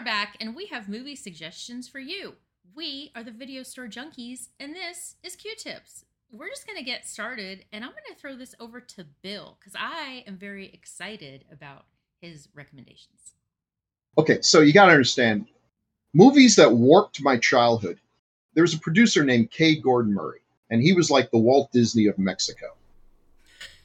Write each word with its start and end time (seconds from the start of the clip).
are 0.00 0.04
back 0.04 0.34
and 0.40 0.56
we 0.56 0.64
have 0.64 0.88
movie 0.88 1.14
suggestions 1.14 1.86
for 1.86 1.98
you. 1.98 2.32
We 2.74 3.12
are 3.14 3.22
the 3.22 3.30
Video 3.30 3.62
Store 3.62 3.86
Junkies, 3.86 4.48
and 4.58 4.74
this 4.74 5.16
is 5.22 5.36
Queue 5.36 5.54
Tips. 5.58 6.06
We're 6.32 6.48
just 6.48 6.66
going 6.66 6.78
to 6.78 6.84
get 6.84 7.06
started, 7.06 7.66
and 7.70 7.84
I'm 7.84 7.90
going 7.90 8.14
to 8.14 8.18
throw 8.18 8.34
this 8.34 8.54
over 8.58 8.80
to 8.80 9.04
Bill 9.20 9.58
because 9.60 9.74
I 9.78 10.24
am 10.26 10.38
very 10.38 10.70
excited 10.72 11.44
about 11.52 11.84
his 12.22 12.48
recommendations. 12.54 13.34
Okay, 14.16 14.40
so 14.40 14.60
you 14.60 14.72
got 14.72 14.86
to 14.86 14.92
understand 14.92 15.48
movies 16.14 16.56
that 16.56 16.72
warped 16.72 17.22
my 17.22 17.36
childhood. 17.36 18.00
There 18.54 18.64
was 18.64 18.72
a 18.72 18.78
producer 18.78 19.22
named 19.22 19.50
K. 19.50 19.74
Gordon 19.74 20.14
Murray, 20.14 20.40
and 20.70 20.80
he 20.80 20.94
was 20.94 21.10
like 21.10 21.30
the 21.30 21.38
Walt 21.38 21.72
Disney 21.72 22.06
of 22.06 22.18
Mexico. 22.18 22.68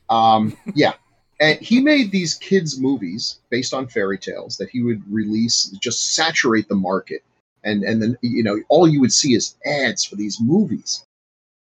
Um, 0.10 0.56
yeah, 0.76 0.94
and 1.40 1.60
he 1.60 1.82
made 1.82 2.12
these 2.12 2.34
kids 2.36 2.80
movies 2.80 3.40
based 3.50 3.74
on 3.74 3.88
fairy 3.88 4.18
tales 4.18 4.58
that 4.58 4.70
he 4.70 4.82
would 4.82 5.02
release 5.12 5.66
just 5.82 6.16
saturate 6.16 6.68
the 6.68 6.76
market. 6.76 7.24
And 7.64 7.84
and 7.84 8.02
then 8.02 8.18
you 8.22 8.44
know 8.44 8.62
all 8.70 8.88
you 8.88 9.02
would 9.02 9.14
see 9.14 9.34
is 9.34 9.56
ads 9.66 10.04
for 10.04 10.16
these 10.16 10.40
movies. 10.40 11.06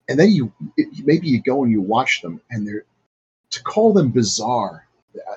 And 0.09 0.19
then 0.19 0.31
you 0.31 0.51
maybe 1.03 1.27
you 1.27 1.41
go 1.41 1.63
and 1.63 1.71
you 1.71 1.81
watch 1.81 2.21
them 2.21 2.41
and 2.51 2.67
they're 2.67 2.85
to 3.51 3.63
call 3.63 3.93
them 3.93 4.11
bizarre 4.11 4.87
uh, 5.15 5.33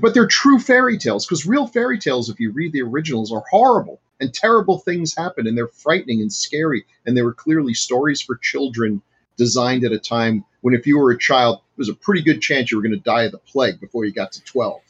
but 0.00 0.14
they're 0.14 0.26
true 0.26 0.58
fairy 0.58 0.96
tales 0.96 1.26
because 1.26 1.46
real 1.46 1.66
fairy 1.66 1.98
tales 1.98 2.30
if 2.30 2.40
you 2.40 2.50
read 2.50 2.72
the 2.72 2.82
originals 2.82 3.32
are 3.32 3.44
horrible. 3.50 4.00
And 4.20 4.32
terrible 4.32 4.78
things 4.78 5.14
happen 5.16 5.46
and 5.46 5.58
they're 5.58 5.66
frightening 5.66 6.20
and 6.20 6.32
scary. 6.32 6.84
And 7.04 7.16
they 7.16 7.22
were 7.22 7.34
clearly 7.34 7.74
stories 7.74 8.20
for 8.20 8.36
children 8.36 9.02
designed 9.36 9.84
at 9.84 9.92
a 9.92 9.98
time 9.98 10.44
when 10.60 10.74
if 10.74 10.86
you 10.86 10.98
were 10.98 11.10
a 11.10 11.18
child, 11.18 11.60
was 11.82 11.88
a 11.88 11.94
pretty 11.94 12.22
good 12.22 12.40
chance 12.40 12.70
you 12.70 12.76
were 12.76 12.82
going 12.82 12.94
to 12.94 13.00
die 13.00 13.24
of 13.24 13.32
the 13.32 13.38
plague 13.38 13.80
before 13.80 14.04
you 14.04 14.12
got 14.12 14.30
to 14.30 14.44
12. 14.44 14.80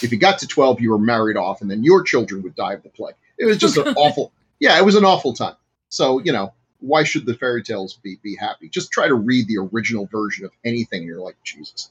If 0.00 0.12
you 0.12 0.18
got 0.18 0.38
to 0.38 0.46
12, 0.46 0.80
you 0.80 0.92
were 0.92 0.98
married 0.98 1.36
off, 1.36 1.60
and 1.60 1.68
then 1.68 1.82
your 1.82 2.04
children 2.04 2.40
would 2.42 2.54
die 2.54 2.74
of 2.74 2.84
the 2.84 2.88
plague. 2.88 3.16
It 3.36 3.46
was 3.46 3.58
just 3.58 3.76
an 3.76 3.88
awful, 3.96 4.30
yeah, 4.60 4.78
it 4.78 4.84
was 4.84 4.94
an 4.94 5.04
awful 5.04 5.32
time. 5.32 5.56
So, 5.88 6.20
you 6.20 6.30
know, 6.30 6.54
why 6.78 7.02
should 7.02 7.26
the 7.26 7.34
fairy 7.34 7.64
tales 7.64 7.94
be, 7.94 8.20
be 8.22 8.36
happy? 8.36 8.68
Just 8.68 8.92
try 8.92 9.08
to 9.08 9.14
read 9.16 9.48
the 9.48 9.58
original 9.58 10.06
version 10.06 10.44
of 10.44 10.52
anything, 10.64 11.00
and 11.00 11.08
you're 11.08 11.20
like, 11.20 11.36
Jesus, 11.42 11.90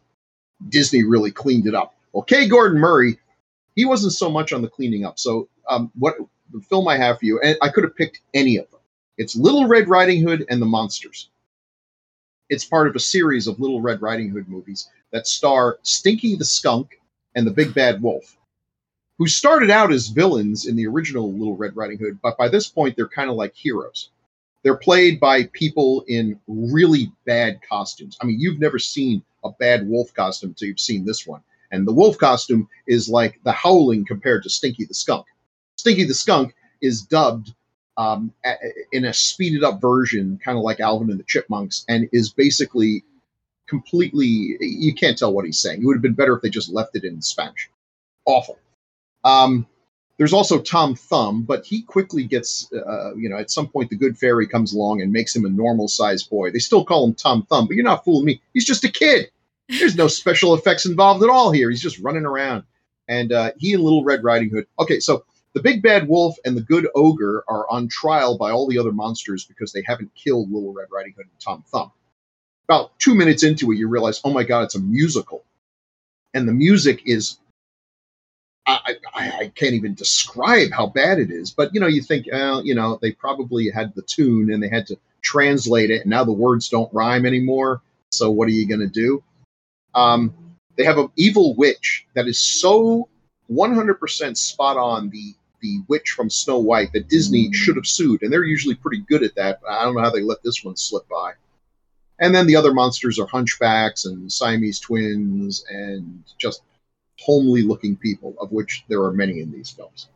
Disney 0.69 1.03
really 1.03 1.31
cleaned 1.31 1.67
it 1.67 1.75
up. 1.75 1.95
Okay, 2.15 2.47
Gordon 2.47 2.79
Murray, 2.79 3.19
he 3.75 3.83
wasn't 3.83 4.13
so 4.13 4.29
much 4.29 4.53
on 4.53 4.61
the 4.61 4.69
cleaning 4.69 5.03
up. 5.03 5.19
So, 5.19 5.49
um, 5.67 5.91
what 5.99 6.15
the 6.53 6.61
film 6.61 6.87
I 6.87 6.97
have 6.97 7.19
for 7.19 7.25
you, 7.25 7.41
and 7.41 7.57
I 7.61 7.67
could 7.67 7.83
have 7.83 7.97
picked 7.97 8.21
any 8.33 8.55
of 8.55 8.71
them. 8.71 8.79
It's 9.17 9.35
Little 9.35 9.67
Red 9.67 9.89
Riding 9.89 10.25
Hood 10.25 10.45
and 10.49 10.61
the 10.61 10.65
Monsters. 10.65 11.29
It's 12.49 12.65
part 12.65 12.87
of 12.87 12.95
a 12.95 12.99
series 12.99 13.47
of 13.47 13.59
Little 13.59 13.81
Red 13.81 14.01
Riding 14.01 14.29
Hood 14.29 14.49
movies 14.49 14.89
that 15.11 15.27
star 15.27 15.79
Stinky 15.83 16.35
the 16.35 16.45
Skunk 16.45 16.99
and 17.35 17.47
the 17.47 17.51
Big 17.51 17.73
Bad 17.73 18.01
Wolf, 18.01 18.37
who 19.17 19.27
started 19.27 19.69
out 19.69 19.91
as 19.91 20.09
villains 20.09 20.65
in 20.65 20.75
the 20.75 20.87
original 20.87 21.31
Little 21.31 21.55
Red 21.55 21.75
Riding 21.75 21.99
Hood, 21.99 22.19
but 22.21 22.37
by 22.37 22.49
this 22.49 22.67
point 22.67 22.95
they're 22.95 23.07
kind 23.07 23.29
of 23.29 23.37
like 23.37 23.55
heroes. 23.55 24.09
They're 24.63 24.77
played 24.77 25.19
by 25.19 25.43
people 25.53 26.03
in 26.07 26.39
really 26.47 27.11
bad 27.25 27.59
costumes. 27.67 28.17
I 28.21 28.25
mean, 28.25 28.39
you've 28.39 28.59
never 28.59 28.79
seen 28.79 29.23
a 29.43 29.51
bad 29.51 29.87
wolf 29.87 30.13
costume 30.13 30.51
until 30.51 30.69
you've 30.69 30.79
seen 30.79 31.05
this 31.05 31.27
one. 31.27 31.41
And 31.71 31.87
the 31.87 31.93
wolf 31.93 32.17
costume 32.17 32.69
is 32.87 33.09
like 33.09 33.39
the 33.43 33.51
howling 33.51 34.05
compared 34.05 34.43
to 34.43 34.49
Stinky 34.49 34.85
the 34.85 34.93
Skunk. 34.93 35.25
Stinky 35.75 36.05
the 36.05 36.13
Skunk 36.13 36.55
is 36.81 37.01
dubbed 37.01 37.53
um, 37.97 38.33
in 38.91 39.05
a 39.05 39.13
speeded 39.13 39.63
up 39.63 39.81
version, 39.81 40.39
kind 40.43 40.57
of 40.57 40.63
like 40.63 40.79
Alvin 40.79 41.11
and 41.11 41.19
the 41.19 41.25
Chipmunks, 41.25 41.85
and 41.87 42.09
is 42.11 42.31
basically 42.31 43.03
completely 43.67 44.57
you 44.59 44.93
can't 44.93 45.17
tell 45.17 45.33
what 45.33 45.45
he's 45.45 45.59
saying. 45.59 45.81
It 45.81 45.85
would 45.85 45.95
have 45.95 46.01
been 46.01 46.13
better 46.13 46.35
if 46.35 46.41
they 46.41 46.49
just 46.49 46.71
left 46.71 46.95
it 46.95 47.03
in 47.03 47.21
Spanish. 47.21 47.69
Awful. 48.25 48.57
Um, 49.23 49.67
there's 50.17 50.33
also 50.33 50.61
Tom 50.61 50.95
Thumb, 50.95 51.43
but 51.43 51.65
he 51.65 51.81
quickly 51.81 52.23
gets, 52.23 52.71
uh, 52.71 53.15
you 53.15 53.29
know, 53.29 53.37
at 53.37 53.49
some 53.49 53.67
point 53.67 53.89
the 53.89 53.95
good 53.95 54.17
fairy 54.17 54.47
comes 54.47 54.73
along 54.73 55.01
and 55.01 55.11
makes 55.11 55.35
him 55.35 55.45
a 55.45 55.49
normal 55.49 55.87
sized 55.87 56.29
boy. 56.29 56.51
They 56.51 56.59
still 56.59 56.85
call 56.85 57.05
him 57.05 57.15
Tom 57.15 57.43
Thumb, 57.43 57.67
but 57.67 57.75
you're 57.75 57.83
not 57.83 58.05
fooling 58.05 58.25
me. 58.25 58.41
He's 58.53 58.65
just 58.65 58.83
a 58.83 58.91
kid. 58.91 59.31
There's 59.69 59.95
no 59.95 60.07
special 60.07 60.53
effects 60.53 60.85
involved 60.85 61.23
at 61.23 61.29
all 61.29 61.51
here. 61.51 61.69
He's 61.69 61.81
just 61.81 61.99
running 61.99 62.25
around. 62.25 62.63
And 63.07 63.31
uh, 63.31 63.51
he 63.57 63.73
and 63.73 63.83
Little 63.83 64.03
Red 64.03 64.23
Riding 64.23 64.49
Hood. 64.49 64.67
Okay, 64.79 64.99
so 64.99 65.25
the 65.53 65.61
big 65.61 65.83
bad 65.83 66.07
wolf 66.07 66.35
and 66.45 66.57
the 66.57 66.61
good 66.61 66.87
ogre 66.95 67.43
are 67.47 67.69
on 67.69 67.87
trial 67.87 68.37
by 68.37 68.51
all 68.51 68.67
the 68.67 68.79
other 68.79 68.91
monsters 68.91 69.45
because 69.45 69.71
they 69.71 69.83
haven't 69.85 70.13
killed 70.15 70.51
Little 70.51 70.73
Red 70.73 70.87
Riding 70.91 71.13
Hood 71.15 71.25
and 71.25 71.39
Tom 71.39 71.63
Thumb. 71.67 71.91
About 72.67 72.97
two 72.99 73.13
minutes 73.13 73.43
into 73.43 73.71
it, 73.71 73.77
you 73.77 73.87
realize, 73.87 74.21
oh 74.23 74.33
my 74.33 74.43
God, 74.43 74.63
it's 74.63 74.75
a 74.75 74.79
musical. 74.79 75.43
And 76.33 76.47
the 76.47 76.53
music 76.53 77.03
is, 77.05 77.37
I, 78.65 78.95
I, 79.13 79.31
I 79.31 79.51
can't 79.53 79.73
even 79.73 79.93
describe 79.93 80.71
how 80.71 80.87
bad 80.87 81.19
it 81.19 81.29
is. 81.29 81.51
But, 81.51 81.73
you 81.73 81.79
know, 81.79 81.87
you 81.87 82.01
think, 82.01 82.27
well, 82.31 82.65
you 82.65 82.73
know, 82.73 82.97
they 83.01 83.11
probably 83.11 83.69
had 83.69 83.93
the 83.93 84.01
tune 84.01 84.51
and 84.51 84.63
they 84.63 84.69
had 84.69 84.87
to 84.87 84.97
translate 85.21 85.91
it, 85.91 86.01
and 86.01 86.09
now 86.09 86.23
the 86.23 86.33
words 86.33 86.69
don't 86.69 86.93
rhyme 86.93 87.25
anymore. 87.25 87.81
So 88.11 88.31
what 88.31 88.47
are 88.47 88.51
you 88.51 88.67
going 88.67 88.79
to 88.81 88.87
do? 88.87 89.23
Um, 89.93 90.33
they 90.75 90.83
have 90.83 90.97
an 90.97 91.09
evil 91.15 91.55
witch 91.55 92.07
that 92.15 92.27
is 92.27 92.39
so 92.39 93.07
100% 93.51 94.37
spot 94.37 94.77
on 94.77 95.09
the 95.09 95.35
the 95.63 95.79
witch 95.87 96.11
from 96.11 96.29
Snow 96.29 96.59
White 96.59 96.93
that 96.93 97.09
Disney 97.09 97.49
mm. 97.49 97.55
should 97.55 97.77
have 97.77 97.87
sued, 97.87 98.21
and 98.21 98.31
they're 98.31 98.43
usually 98.43 98.75
pretty 98.75 98.99
good 99.07 99.23
at 99.23 99.33
that. 99.35 99.59
I 99.67 99.83
don't 99.83 99.95
know 99.95 100.01
how 100.01 100.11
they 100.11 100.21
let 100.21 100.43
this 100.43 100.63
one 100.63 100.75
slip 100.75 101.07
by. 101.09 101.33
And 102.19 102.35
then 102.35 102.45
the 102.45 102.55
other 102.55 102.73
monsters 102.73 103.17
are 103.17 103.25
hunchbacks 103.25 104.05
and 104.05 104.31
Siamese 104.31 104.79
twins 104.79 105.65
and 105.69 106.23
just 106.37 106.61
homely 107.19 107.63
looking 107.63 107.95
people, 107.95 108.35
of 108.39 108.51
which 108.51 108.83
there 108.87 109.01
are 109.01 109.11
many 109.11 109.39
in 109.39 109.51
these 109.51 109.71
films. 109.71 110.09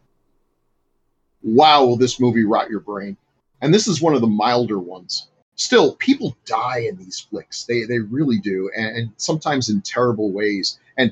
Wow, 1.41 1.85
will 1.85 1.97
this 1.97 2.19
movie 2.19 2.44
rot 2.44 2.69
your 2.69 2.81
brain? 2.81 3.18
And 3.62 3.74
this 3.74 3.88
is 3.88 4.02
one 4.02 4.14
of 4.14 4.22
the 4.22 4.28
milder 4.28 4.79
ones. 4.79 5.29
Still, 5.56 5.96
people 5.96 6.38
die 6.46 6.85
in 6.88 6.97
these 6.97 7.19
flicks. 7.19 7.64
They 7.64 7.85
they 7.85 7.97
really 7.97 8.38
do, 8.38 8.69
and, 8.78 8.96
and 8.96 9.12
sometimes 9.18 9.69
in 9.69 9.81
terrible 9.81 10.31
ways. 10.31 10.78
And 10.97 11.12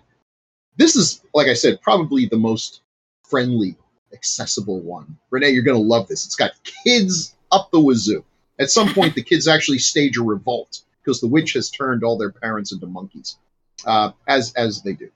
this 0.77 0.95
is, 0.95 1.21
like 1.33 1.47
I 1.47 1.55
said, 1.55 1.81
probably 1.81 2.27
the 2.27 2.37
most 2.37 2.81
friendly 3.23 3.75
accessible 4.13 4.81
one. 4.81 5.17
Renee, 5.29 5.49
you're 5.49 5.63
going 5.63 5.77
to 5.77 5.83
love 5.83 6.07
this. 6.07 6.25
It's 6.25 6.35
got 6.35 6.51
kids 6.85 7.35
up 7.51 7.69
the 7.71 7.79
wazoo. 7.79 8.23
At 8.59 8.71
some 8.71 8.93
point, 8.93 9.15
the 9.15 9.23
kids 9.23 9.47
actually 9.47 9.79
stage 9.79 10.17
a 10.17 10.23
revolt 10.23 10.81
because 11.03 11.19
the 11.21 11.27
witch 11.27 11.53
has 11.53 11.69
turned 11.69 12.03
all 12.03 12.17
their 12.17 12.31
parents 12.31 12.71
into 12.71 12.87
monkeys, 12.87 13.37
uh, 13.85 14.11
as 14.27 14.53
as 14.55 14.81
they 14.81 14.93
do. 14.93 15.09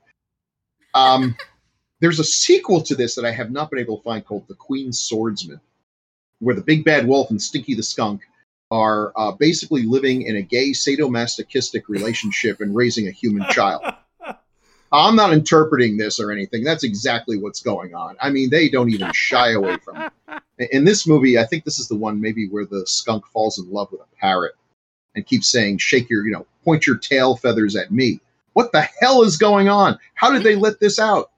Um, 0.94 1.36
there's 2.00 2.18
a 2.18 2.24
sequel 2.24 2.82
to 2.82 2.94
this 2.94 3.14
that 3.14 3.24
I 3.24 3.30
have 3.30 3.50
not 3.50 3.70
been 3.70 3.78
able 3.78 3.98
to 3.98 4.02
find 4.02 4.24
called 4.24 4.46
The 4.48 4.54
Queen's 4.54 5.00
Swordsman, 5.00 5.60
where 6.38 6.54
the 6.54 6.62
big 6.62 6.84
bad 6.84 7.06
wolf 7.06 7.30
and 7.30 7.40
Stinky 7.40 7.74
the 7.74 7.82
skunk 7.82 8.22
are 8.70 9.12
uh, 9.16 9.32
basically 9.32 9.82
living 9.82 10.22
in 10.22 10.36
a 10.36 10.42
gay 10.42 10.70
sadomasochistic 10.70 11.82
relationship 11.88 12.60
and 12.60 12.74
raising 12.74 13.08
a 13.08 13.10
human 13.10 13.48
child. 13.50 13.82
I'm 14.92 15.14
not 15.14 15.32
interpreting 15.32 15.96
this 15.96 16.18
or 16.18 16.32
anything. 16.32 16.64
That's 16.64 16.82
exactly 16.82 17.38
what's 17.38 17.62
going 17.62 17.94
on. 17.94 18.16
I 18.20 18.30
mean, 18.30 18.50
they 18.50 18.68
don't 18.68 18.90
even 18.90 19.12
shy 19.12 19.52
away 19.52 19.76
from 19.78 20.02
it. 20.02 20.12
In 20.72 20.84
this 20.84 21.06
movie, 21.06 21.38
I 21.38 21.46
think 21.46 21.64
this 21.64 21.78
is 21.78 21.88
the 21.88 21.96
one 21.96 22.20
maybe 22.20 22.48
where 22.48 22.66
the 22.66 22.86
skunk 22.86 23.26
falls 23.28 23.58
in 23.58 23.72
love 23.72 23.90
with 23.90 24.02
a 24.02 24.16
parrot 24.20 24.52
and 25.14 25.26
keeps 25.26 25.50
saying, 25.50 25.78
shake 25.78 26.10
your, 26.10 26.26
you 26.26 26.32
know, 26.32 26.46
point 26.64 26.86
your 26.86 26.98
tail 26.98 27.34
feathers 27.34 27.76
at 27.76 27.90
me. 27.90 28.20
What 28.52 28.72
the 28.72 28.82
hell 29.00 29.22
is 29.22 29.38
going 29.38 29.70
on? 29.70 29.98
How 30.14 30.30
did 30.30 30.42
they 30.42 30.56
let 30.56 30.78
this 30.78 30.98
out? 30.98 31.30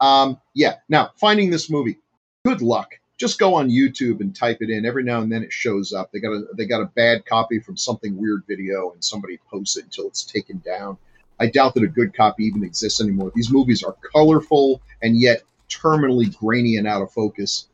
Um, 0.00 0.40
yeah. 0.54 0.76
Now, 0.88 1.12
finding 1.16 1.50
this 1.50 1.70
movie, 1.70 1.98
good 2.44 2.60
luck. 2.60 2.94
Just 3.18 3.38
go 3.38 3.54
on 3.54 3.70
YouTube 3.70 4.20
and 4.20 4.34
type 4.34 4.58
it 4.60 4.70
in. 4.70 4.84
Every 4.84 5.04
now 5.04 5.20
and 5.20 5.30
then 5.30 5.44
it 5.44 5.52
shows 5.52 5.92
up. 5.92 6.10
They 6.10 6.18
got 6.18 6.32
a 6.32 6.46
they 6.56 6.66
got 6.66 6.82
a 6.82 6.90
bad 6.96 7.24
copy 7.24 7.60
from 7.60 7.76
something 7.76 8.16
weird 8.16 8.42
video, 8.48 8.90
and 8.90 9.04
somebody 9.04 9.38
posts 9.48 9.76
it 9.76 9.84
until 9.84 10.08
it's 10.08 10.24
taken 10.24 10.60
down. 10.64 10.98
I 11.40 11.46
doubt 11.46 11.74
that 11.74 11.82
a 11.82 11.88
good 11.88 12.14
copy 12.14 12.44
even 12.44 12.64
exists 12.64 13.00
anymore. 13.00 13.32
These 13.34 13.50
movies 13.50 13.82
are 13.82 13.96
colorful 14.12 14.80
and 15.02 15.18
yet 15.18 15.42
terminally 15.68 16.34
grainy 16.36 16.76
and 16.76 16.86
out 16.86 17.02
of 17.02 17.12
focus. 17.12 17.66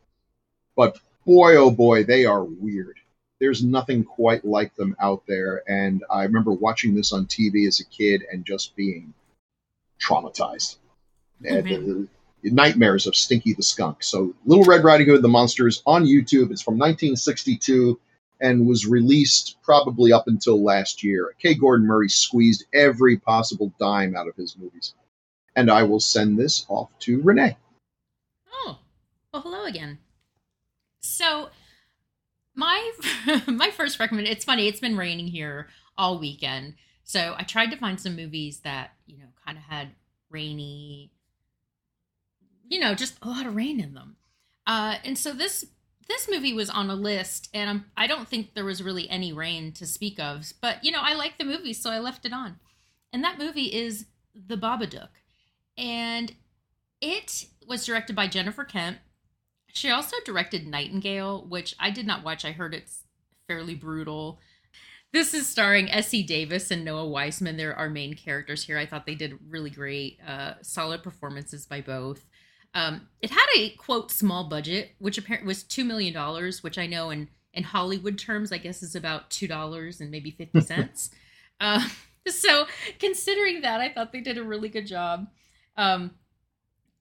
But 0.75 0.97
boy, 1.25 1.55
oh 1.55 1.71
boy, 1.71 2.03
they 2.03 2.25
are 2.25 2.43
weird. 2.43 2.97
There's 3.39 3.63
nothing 3.63 4.03
quite 4.03 4.45
like 4.45 4.75
them 4.75 4.95
out 4.99 5.23
there. 5.27 5.63
And 5.67 6.03
I 6.09 6.23
remember 6.23 6.51
watching 6.51 6.95
this 6.95 7.11
on 7.11 7.25
TV 7.25 7.67
as 7.67 7.79
a 7.79 7.85
kid 7.85 8.23
and 8.31 8.45
just 8.45 8.75
being 8.75 9.13
traumatized. 9.99 10.77
Mm-hmm. 11.43 12.05
Nightmares 12.43 13.05
of 13.05 13.15
Stinky 13.15 13.53
the 13.53 13.63
Skunk. 13.63 14.03
So, 14.03 14.33
Little 14.45 14.63
Red 14.63 14.83
Riding 14.83 15.07
Hood, 15.07 15.21
The 15.21 15.27
Monsters 15.27 15.83
on 15.85 16.05
YouTube. 16.05 16.51
It's 16.51 16.61
from 16.61 16.77
1962 16.77 17.99
and 18.41 18.67
was 18.67 18.87
released 18.87 19.57
probably 19.63 20.11
up 20.11 20.27
until 20.27 20.63
last 20.63 21.03
year. 21.03 21.35
K. 21.39 21.53
Gordon 21.53 21.87
Murray 21.87 22.09
squeezed 22.09 22.65
every 22.73 23.17
possible 23.17 23.71
dime 23.79 24.15
out 24.15 24.27
of 24.27 24.35
his 24.35 24.57
movies. 24.57 24.95
And 25.55 25.69
I 25.69 25.83
will 25.83 25.99
send 25.99 26.37
this 26.39 26.65
off 26.67 26.89
to 26.99 27.21
Renee. 27.21 27.55
Oh, 28.51 28.79
well, 29.31 29.43
hello 29.43 29.65
again. 29.65 29.99
So, 31.01 31.49
my 32.55 32.91
my 33.47 33.69
first 33.69 33.99
recommendation. 33.99 34.35
It's 34.35 34.45
funny. 34.45 34.67
It's 34.67 34.79
been 34.79 34.97
raining 34.97 35.27
here 35.27 35.67
all 35.97 36.19
weekend, 36.19 36.75
so 37.03 37.35
I 37.37 37.43
tried 37.43 37.71
to 37.71 37.77
find 37.77 37.99
some 37.99 38.15
movies 38.15 38.59
that 38.61 38.91
you 39.05 39.17
know 39.17 39.25
kind 39.45 39.57
of 39.57 39.63
had 39.65 39.89
rainy, 40.29 41.11
you 42.67 42.79
know, 42.79 42.93
just 42.93 43.15
a 43.21 43.27
lot 43.27 43.45
of 43.45 43.55
rain 43.55 43.79
in 43.79 43.93
them. 43.93 44.15
Uh, 44.65 44.95
and 45.03 45.17
so 45.17 45.33
this 45.33 45.65
this 46.07 46.29
movie 46.29 46.53
was 46.53 46.69
on 46.69 46.89
a 46.89 46.95
list, 46.95 47.49
and 47.53 47.69
I'm, 47.69 47.85
I 47.95 48.07
don't 48.07 48.27
think 48.27 48.53
there 48.53 48.65
was 48.65 48.83
really 48.83 49.09
any 49.09 49.33
rain 49.33 49.71
to 49.73 49.85
speak 49.85 50.19
of. 50.19 50.51
But 50.61 50.83
you 50.83 50.91
know, 50.91 51.01
I 51.01 51.13
like 51.13 51.37
the 51.37 51.45
movie, 51.45 51.73
so 51.73 51.89
I 51.89 51.99
left 51.99 52.25
it 52.25 52.33
on. 52.33 52.59
And 53.13 53.23
that 53.23 53.39
movie 53.39 53.73
is 53.73 54.05
The 54.33 54.57
Babadook, 54.57 55.09
and 55.77 56.33
it 57.01 57.45
was 57.67 57.85
directed 57.85 58.15
by 58.15 58.27
Jennifer 58.27 58.63
Kent. 58.63 58.97
She 59.73 59.89
also 59.89 60.17
directed 60.25 60.67
Nightingale, 60.67 61.45
which 61.47 61.75
I 61.79 61.91
did 61.91 62.05
not 62.05 62.23
watch. 62.23 62.43
I 62.43 62.51
heard 62.51 62.73
it's 62.73 63.03
fairly 63.47 63.75
brutal. 63.75 64.39
This 65.13 65.33
is 65.33 65.47
starring 65.47 65.91
Essie 65.91 66.23
Davis 66.23 66.71
and 66.71 66.85
Noah 66.85 67.07
Wiseman. 67.07 67.57
They're 67.57 67.75
our 67.75 67.89
main 67.89 68.13
characters 68.13 68.63
here. 68.63 68.77
I 68.77 68.85
thought 68.85 69.05
they 69.05 69.15
did 69.15 69.37
really 69.49 69.69
great, 69.69 70.19
uh, 70.25 70.53
solid 70.61 71.03
performances 71.03 71.65
by 71.65 71.81
both. 71.81 72.25
Um, 72.73 73.07
it 73.21 73.31
had 73.31 73.47
a 73.55 73.71
quote 73.71 74.11
small 74.11 74.45
budget, 74.47 74.91
which 74.99 75.17
apparently 75.17 75.47
was 75.47 75.63
two 75.63 75.83
million 75.83 76.13
dollars, 76.13 76.63
which 76.63 76.77
I 76.77 76.87
know 76.87 77.09
in 77.09 77.27
in 77.53 77.63
Hollywood 77.63 78.17
terms, 78.17 78.51
I 78.51 78.57
guess 78.57 78.81
is 78.81 78.95
about 78.95 79.29
two 79.29 79.47
dollars 79.47 79.99
and 79.99 80.09
maybe 80.11 80.31
fifty 80.31 80.61
cents. 80.61 81.11
uh, 81.59 81.87
so 82.27 82.65
considering 82.99 83.61
that, 83.61 83.81
I 83.81 83.89
thought 83.89 84.11
they 84.11 84.21
did 84.21 84.37
a 84.37 84.43
really 84.43 84.69
good 84.69 84.87
job. 84.87 85.27
Um, 85.77 86.11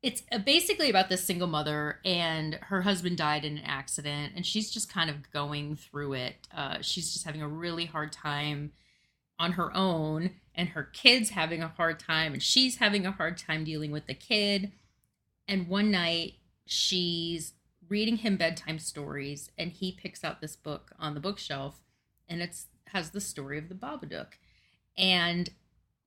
it's 0.02 0.22
uh, 0.32 0.38
basically 0.38 0.88
about 0.88 1.08
this 1.08 1.24
single 1.24 1.46
mother 1.46 2.00
and 2.04 2.54
her 2.62 2.82
husband 2.82 3.18
died 3.18 3.44
in 3.44 3.58
an 3.58 3.64
accident 3.64 4.32
and 4.34 4.46
she's 4.46 4.70
just 4.70 4.92
kind 4.92 5.10
of 5.10 5.30
going 5.30 5.76
through 5.76 6.14
it 6.14 6.48
uh, 6.56 6.78
she's 6.80 7.12
just 7.12 7.24
having 7.24 7.42
a 7.42 7.48
really 7.48 7.84
hard 7.84 8.12
time 8.12 8.72
on 9.38 9.52
her 9.52 9.74
own 9.76 10.30
and 10.54 10.70
her 10.70 10.84
kids 10.84 11.30
having 11.30 11.62
a 11.62 11.68
hard 11.68 11.98
time 11.98 12.32
and 12.32 12.42
she's 12.42 12.76
having 12.76 13.06
a 13.06 13.12
hard 13.12 13.36
time 13.36 13.64
dealing 13.64 13.90
with 13.90 14.06
the 14.06 14.14
kid 14.14 14.72
and 15.50 15.66
one 15.68 15.90
night 15.90 16.34
she's 16.64 17.54
reading 17.88 18.18
him 18.18 18.36
bedtime 18.36 18.78
stories 18.78 19.50
and 19.58 19.72
he 19.72 19.90
picks 19.90 20.22
out 20.22 20.40
this 20.40 20.54
book 20.54 20.92
on 20.98 21.12
the 21.12 21.20
bookshelf 21.20 21.82
and 22.28 22.40
it's 22.40 22.68
has 22.86 23.10
the 23.10 23.20
story 23.20 23.58
of 23.58 23.68
the 23.68 23.74
babadook. 23.74 24.34
And 24.96 25.50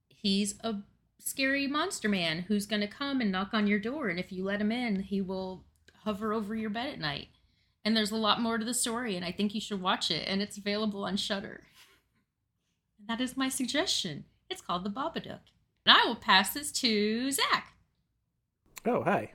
he's 0.07 0.55
a 0.63 0.75
scary 1.19 1.67
monster 1.67 2.09
man 2.09 2.45
who's 2.47 2.65
going 2.65 2.81
to 2.81 2.87
come 2.87 3.21
and 3.21 3.31
knock 3.31 3.49
on 3.53 3.67
your 3.67 3.79
door 3.79 4.07
and 4.07 4.19
if 4.19 4.31
you 4.31 4.43
let 4.43 4.61
him 4.61 4.71
in 4.71 5.01
he 5.01 5.21
will 5.21 5.63
hover 6.03 6.33
over 6.33 6.55
your 6.55 6.69
bed 6.69 6.87
at 6.87 6.99
night. 6.99 7.27
And 7.85 7.97
there's 7.97 8.11
a 8.11 8.17
lot 8.17 8.41
more 8.41 8.57
to 8.57 8.65
the 8.65 8.73
story 8.73 9.17
and 9.17 9.25
i 9.25 9.31
think 9.31 9.53
you 9.53 9.61
should 9.61 9.81
watch 9.81 10.09
it 10.09 10.23
and 10.25 10.41
it's 10.41 10.57
available 10.57 11.03
on 11.03 11.17
Shudder 11.17 11.63
and 12.97 13.09
that 13.09 13.21
is 13.21 13.35
my 13.35 13.49
suggestion. 13.49 14.23
It's 14.49 14.61
called 14.61 14.85
the 14.85 14.89
babadook. 14.89 15.41
And 15.85 15.97
i 15.97 16.05
will 16.05 16.15
pass 16.15 16.53
this 16.53 16.71
to 16.73 17.29
zach 17.31 17.72
oh 18.85 19.03
hi 19.03 19.31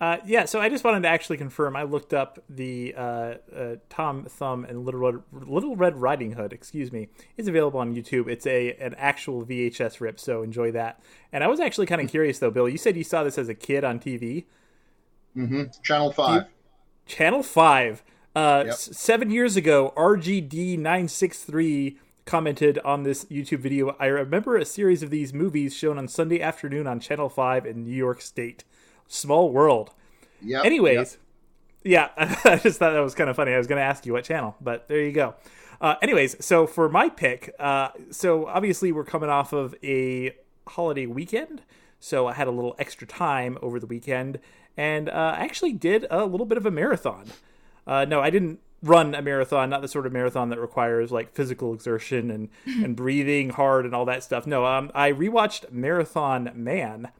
uh, 0.00 0.16
yeah, 0.24 0.46
so 0.46 0.60
I 0.60 0.70
just 0.70 0.82
wanted 0.82 1.02
to 1.02 1.08
actually 1.08 1.36
confirm. 1.36 1.76
I 1.76 1.82
looked 1.82 2.14
up 2.14 2.38
the 2.48 2.94
uh, 2.96 3.34
uh, 3.54 3.76
Tom 3.90 4.24
Thumb 4.24 4.64
and 4.64 4.86
Little 4.86 5.00
Red, 5.00 5.22
Little 5.30 5.76
Red 5.76 6.00
Riding 6.00 6.32
Hood. 6.32 6.54
Excuse 6.54 6.90
me, 6.90 7.08
It's 7.36 7.48
available 7.48 7.80
on 7.80 7.94
YouTube. 7.94 8.26
It's 8.26 8.46
a 8.46 8.72
an 8.76 8.94
actual 8.96 9.44
VHS 9.44 10.00
rip, 10.00 10.18
so 10.18 10.42
enjoy 10.42 10.72
that. 10.72 11.02
And 11.32 11.44
I 11.44 11.48
was 11.48 11.60
actually 11.60 11.84
kind 11.84 12.00
of 12.00 12.08
curious 12.08 12.38
though, 12.38 12.50
Bill. 12.50 12.66
You 12.66 12.78
said 12.78 12.96
you 12.96 13.04
saw 13.04 13.22
this 13.22 13.36
as 13.36 13.50
a 13.50 13.54
kid 13.54 13.84
on 13.84 14.00
TV. 14.00 14.46
Mm-hmm. 15.36 15.64
Channel 15.82 16.12
Five. 16.12 16.42
You, 16.44 16.48
Channel 17.06 17.42
Five. 17.42 18.02
Uh, 18.34 18.62
yep. 18.64 18.72
s- 18.72 18.96
seven 18.96 19.30
years 19.30 19.54
ago, 19.54 19.92
RGD 19.98 20.78
nine 20.78 21.08
six 21.08 21.44
three 21.44 21.98
commented 22.24 22.78
on 22.86 23.02
this 23.02 23.26
YouTube 23.26 23.58
video. 23.58 23.94
I 24.00 24.06
remember 24.06 24.56
a 24.56 24.64
series 24.64 25.02
of 25.02 25.10
these 25.10 25.34
movies 25.34 25.76
shown 25.76 25.98
on 25.98 26.08
Sunday 26.08 26.40
afternoon 26.40 26.86
on 26.86 27.00
Channel 27.00 27.28
Five 27.28 27.66
in 27.66 27.84
New 27.84 27.94
York 27.94 28.22
State. 28.22 28.64
Small 29.12 29.50
world. 29.50 29.90
Yeah. 30.40 30.62
Anyways, 30.62 31.18
yep. 31.82 32.12
yeah, 32.16 32.38
I 32.44 32.56
just 32.58 32.78
thought 32.78 32.92
that 32.92 33.00
was 33.00 33.16
kind 33.16 33.28
of 33.28 33.34
funny. 33.34 33.52
I 33.52 33.58
was 33.58 33.66
going 33.66 33.80
to 33.80 33.84
ask 33.84 34.06
you 34.06 34.12
what 34.12 34.22
channel, 34.22 34.54
but 34.60 34.86
there 34.86 35.00
you 35.00 35.10
go. 35.10 35.34
Uh, 35.80 35.96
anyways, 36.00 36.42
so 36.44 36.64
for 36.64 36.88
my 36.88 37.08
pick, 37.08 37.52
uh, 37.58 37.88
so 38.12 38.46
obviously 38.46 38.92
we're 38.92 39.04
coming 39.04 39.28
off 39.28 39.52
of 39.52 39.74
a 39.82 40.36
holiday 40.68 41.06
weekend, 41.06 41.62
so 41.98 42.28
I 42.28 42.34
had 42.34 42.46
a 42.46 42.52
little 42.52 42.76
extra 42.78 43.04
time 43.04 43.58
over 43.60 43.80
the 43.80 43.86
weekend, 43.86 44.38
and 44.76 45.08
uh, 45.08 45.34
I 45.36 45.40
actually 45.40 45.72
did 45.72 46.06
a 46.08 46.24
little 46.24 46.46
bit 46.46 46.56
of 46.56 46.64
a 46.64 46.70
marathon. 46.70 47.24
Uh, 47.88 48.04
no, 48.04 48.20
I 48.20 48.30
didn't 48.30 48.60
run 48.80 49.16
a 49.16 49.22
marathon, 49.22 49.70
not 49.70 49.82
the 49.82 49.88
sort 49.88 50.06
of 50.06 50.12
marathon 50.12 50.50
that 50.50 50.60
requires 50.60 51.10
like 51.10 51.34
physical 51.34 51.74
exertion 51.74 52.30
and 52.30 52.48
and 52.64 52.94
breathing 53.02 53.50
hard 53.50 53.84
and 53.84 53.92
all 53.92 54.04
that 54.04 54.22
stuff. 54.22 54.46
No, 54.46 54.64
um, 54.66 54.92
I 54.94 55.10
rewatched 55.10 55.72
Marathon 55.72 56.52
Man 56.54 57.10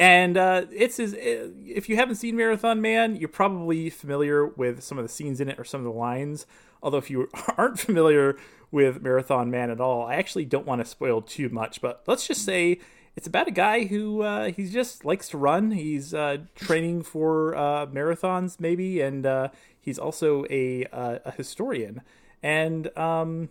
and 0.00 0.38
uh, 0.38 0.62
it's 0.72 0.98
as 0.98 1.14
if 1.18 1.90
you 1.90 1.96
haven't 1.96 2.16
seen 2.16 2.34
Marathon 2.34 2.80
Man, 2.80 3.16
you're 3.16 3.28
probably 3.28 3.90
familiar 3.90 4.46
with 4.46 4.82
some 4.82 4.96
of 4.96 5.04
the 5.04 5.10
scenes 5.10 5.42
in 5.42 5.50
it 5.50 5.60
or 5.60 5.64
some 5.64 5.82
of 5.82 5.84
the 5.84 5.98
lines. 5.98 6.46
Although 6.82 6.96
if 6.96 7.10
you 7.10 7.28
aren't 7.58 7.78
familiar 7.78 8.38
with 8.70 9.02
Marathon 9.02 9.50
Man 9.50 9.70
at 9.70 9.78
all, 9.78 10.06
I 10.06 10.14
actually 10.14 10.46
don't 10.46 10.66
want 10.66 10.80
to 10.80 10.86
spoil 10.86 11.20
too 11.20 11.50
much. 11.50 11.82
But 11.82 12.02
let's 12.06 12.26
just 12.26 12.46
say 12.46 12.80
it's 13.14 13.26
about 13.26 13.46
a 13.46 13.50
guy 13.50 13.84
who 13.84 14.22
uh, 14.22 14.50
he 14.52 14.70
just 14.70 15.04
likes 15.04 15.28
to 15.28 15.38
run. 15.38 15.72
He's 15.72 16.14
uh, 16.14 16.38
training 16.54 17.02
for 17.02 17.54
uh, 17.54 17.84
marathons, 17.84 18.58
maybe, 18.58 19.02
and 19.02 19.26
uh, 19.26 19.48
he's 19.78 19.98
also 19.98 20.46
a, 20.48 20.86
uh, 20.86 21.18
a 21.26 21.32
historian. 21.32 22.00
And 22.42 22.96
um, 22.96 23.50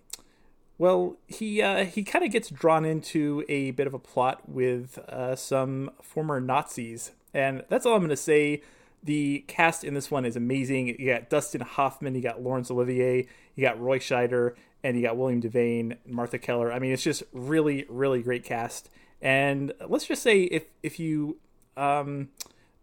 well, 0.80 1.18
he 1.28 1.62
uh, 1.62 1.84
he 1.84 2.04
kind 2.04 2.24
of 2.24 2.32
gets 2.32 2.50
drawn 2.50 2.86
into 2.86 3.44
a 3.50 3.72
bit 3.72 3.86
of 3.86 3.94
a 3.94 4.00
plot 4.00 4.48
with 4.48 4.98
uh, 5.10 5.36
some 5.36 5.92
former 6.02 6.40
Nazis, 6.40 7.12
and 7.34 7.64
that's 7.68 7.86
all 7.86 7.94
I'm 7.94 8.00
going 8.00 8.10
to 8.10 8.18
say. 8.18 8.64
The 9.02 9.46
cast 9.48 9.86
in 9.86 9.94
this 9.94 10.12
one 10.12 10.26
is 10.26 10.36
amazing. 10.36 10.88
You 11.00 11.14
got 11.14 11.30
Dustin 11.30 11.62
Hoffman, 11.62 12.16
you 12.16 12.22
got 12.22 12.42
Laurence 12.42 12.70
Olivier, 12.70 13.28
you 13.56 13.62
got 13.62 13.80
Roy 13.80 14.00
Scheider, 14.00 14.56
and 14.84 14.98
you 14.98 15.04
got 15.04 15.16
William 15.16 15.42
Devane, 15.42 15.98
Marthe 16.06 16.42
Keller. 16.42 16.72
I 16.72 16.80
mean, 16.80 16.92
it's 16.92 17.04
just 17.04 17.24
really, 17.32 17.86
really 17.88 18.22
great 18.22 18.44
cast. 18.44 18.90
And 19.22 19.74
let's 19.88 20.06
just 20.06 20.24
say 20.24 20.44
if 20.44 20.66
if 20.82 20.98
you 20.98 21.38
um, 21.76 22.30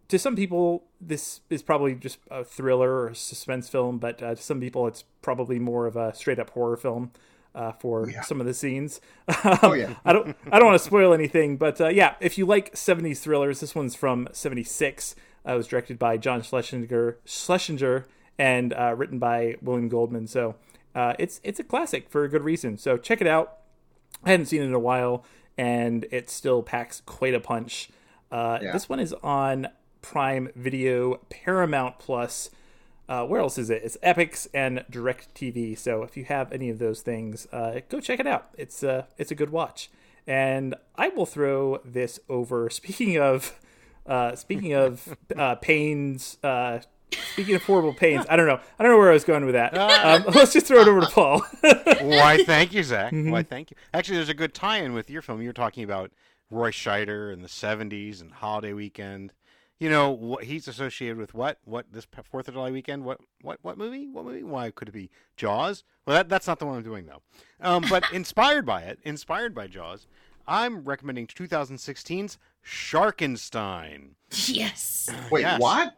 to 0.09 0.19
some 0.19 0.37
people 0.37 0.85
this 1.01 1.41
is 1.49 1.63
probably 1.63 1.95
just 1.95 2.19
a 2.31 2.45
thriller 2.45 2.91
or 2.91 3.09
a 3.09 3.15
suspense 3.15 3.71
film, 3.71 3.97
but 3.99 4.23
uh, 4.23 4.35
to 4.35 4.43
some 4.43 4.61
people 4.61 4.87
it's 4.87 5.05
probably 5.23 5.59
more 5.59 5.87
of 5.87 5.97
a 5.97 6.15
straight 6.15 6.39
up 6.39 6.51
horror 6.51 6.77
film 6.77 7.11
uh, 7.57 7.73
for 7.73 8.09
yeah. 8.09 8.21
some 8.21 8.41
of 8.41 8.47
the 8.47 8.55
scenes. 8.55 9.01
oh 9.63 9.73
yeah. 9.73 9.95
I 10.05 10.13
don't 10.13 10.37
I 10.53 10.59
don't 10.59 10.69
want 10.69 10.79
to 10.79 10.85
spoil 10.85 11.13
anything, 11.13 11.57
but 11.57 11.81
uh, 11.81 11.89
yeah, 11.89 12.15
if 12.21 12.39
you 12.39 12.47
like 12.47 12.75
70s 12.75 13.19
thrillers, 13.19 13.61
this 13.61 13.75
one's 13.75 13.97
from 13.97 14.29
76. 14.33 15.17
Uh, 15.47 15.55
it 15.55 15.57
was 15.57 15.67
directed 15.67 15.99
by 15.99 16.17
John 16.19 16.43
Schlesinger, 16.43 17.19
Schlesinger 17.25 18.07
and 18.39 18.75
uh, 18.75 18.95
written 18.97 19.19
by 19.19 19.57
William 19.63 19.89
Goldman. 19.89 20.27
So 20.27 20.57
uh, 20.95 21.15
it's 21.19 21.41
it's 21.43 21.59
a 21.59 21.65
classic 21.65 22.11
for 22.11 22.25
a 22.25 22.29
good 22.29 22.43
reason. 22.43 22.77
So 22.77 22.97
check 22.97 23.21
it 23.21 23.27
out. 23.27 23.59
I 24.23 24.31
hadn't 24.31 24.47
seen 24.47 24.63
it 24.63 24.67
in 24.67 24.75
a 24.75 24.79
while, 24.79 25.25
and 25.57 26.07
it 26.11 26.31
still 26.31 26.63
packs 26.63 27.03
quite 27.07 27.35
a 27.35 27.41
punch. 27.41 27.91
Uh, 28.31 28.59
yeah. 28.61 28.73
This 28.73 28.89
one 28.89 29.01
is 29.01 29.13
on 29.23 29.69
Prime 30.03 30.51
Video, 30.55 31.17
Paramount 31.31 31.99
Plus. 31.99 32.51
Uh, 33.09 33.25
where 33.25 33.41
else 33.41 33.57
is 33.57 33.71
it? 33.71 33.83
It's 33.85 33.97
Epix 34.03 34.49
and 34.53 34.85
DirecTV. 34.91 35.79
So 35.79 36.03
if 36.03 36.17
you 36.17 36.25
have 36.25 36.53
any 36.53 36.71
of 36.71 36.79
those 36.79 37.03
things, 37.03 37.47
uh, 37.53 37.81
go 37.89 38.01
check 38.01 38.19
it 38.19 38.27
out. 38.27 38.49
It's 38.59 38.83
uh, 38.83 39.05
it's 39.17 39.31
a 39.31 39.35
good 39.35 39.51
watch. 39.51 39.91
And 40.27 40.75
I 40.97 41.09
will 41.09 41.27
throw 41.27 41.81
this 41.85 42.19
over. 42.29 42.69
Speaking 42.71 43.19
of 43.19 43.59
uh, 44.07 44.37
speaking 44.37 44.73
of 44.73 45.17
uh, 45.37 45.57
pains, 45.57 46.39
uh, 46.43 46.81
speaking 47.33 47.55
of 47.55 47.65
horrible 47.65 47.95
pains, 47.95 48.25
I 48.29 48.37
don't 48.37 48.47
know. 48.47 48.61
I 48.79 48.83
don't 48.83 48.93
know 48.93 48.99
where 48.99 49.11
I 49.11 49.15
was 49.15 49.25
going 49.25 49.45
with 49.45 49.55
that. 49.55 49.77
Um, 50.07 50.25
let's 50.35 50.53
just 50.53 50.67
throw 50.67 50.81
it 50.81 50.89
over 50.89 51.01
to 51.01 51.07
Paul. 51.07 51.41
Why? 52.03 52.45
Thank 52.45 52.73
you, 52.73 52.83
Zach. 52.85 53.13
Mm-hmm. 53.13 53.31
Why? 53.31 53.43
Thank 53.43 53.71
you. 53.71 53.77
Actually, 53.93 54.17
there's 54.17 54.29
a 54.29 54.35
good 54.35 54.55
tie-in 54.55 54.93
with 54.93 55.11
your 55.11 55.23
film. 55.23 55.41
You 55.43 55.49
were 55.49 55.53
talking 55.53 55.83
about 55.83 56.13
Roy 56.51 56.71
Scheider 56.71 57.33
in 57.33 57.43
the 57.43 57.49
'70s 57.49 58.21
and 58.21 58.33
Holiday 58.33 58.73
Weekend 58.73 59.33
you 59.79 59.91
know 59.91 60.11
what 60.11 60.45
he's 60.45 60.69
associated 60.69 61.19
with 61.19 61.35
what? 61.35 61.59
What 61.65 61.87
this 61.93 62.07
Fourth 62.25 62.49
of 62.49 62.55
July 62.55 62.71
weekend? 62.71 63.05
What 63.05 63.21
what 63.43 63.59
what 63.63 63.79
movie? 63.79 64.07
What 64.07 64.25
movie? 64.25 64.43
Why 64.43 64.71
could 64.71 64.89
it 64.89 64.93
be 64.93 65.11
Jaws? 65.37 65.85
Well 66.07 66.17
that, 66.17 66.29
that's 66.29 66.47
not 66.47 66.59
the 66.59 66.67
one 66.67 66.77
I'm 66.77 66.83
doing 66.83 67.07
though. 67.07 67.23
Um, 67.61 67.85
but 67.89 68.05
inspired 68.13 68.65
by 68.65 68.83
it 68.83 68.99
inspired 69.05 69.55
by 69.55 69.67
Jaws 69.67 70.07
I'm 70.49 70.85
recommending 70.85 71.27
2016's 71.27 72.39
Sharkenstein. 72.65 74.11
Yes. 74.47 75.09
Wait 75.31 75.43
yes. 75.43 75.61
what 75.61 75.95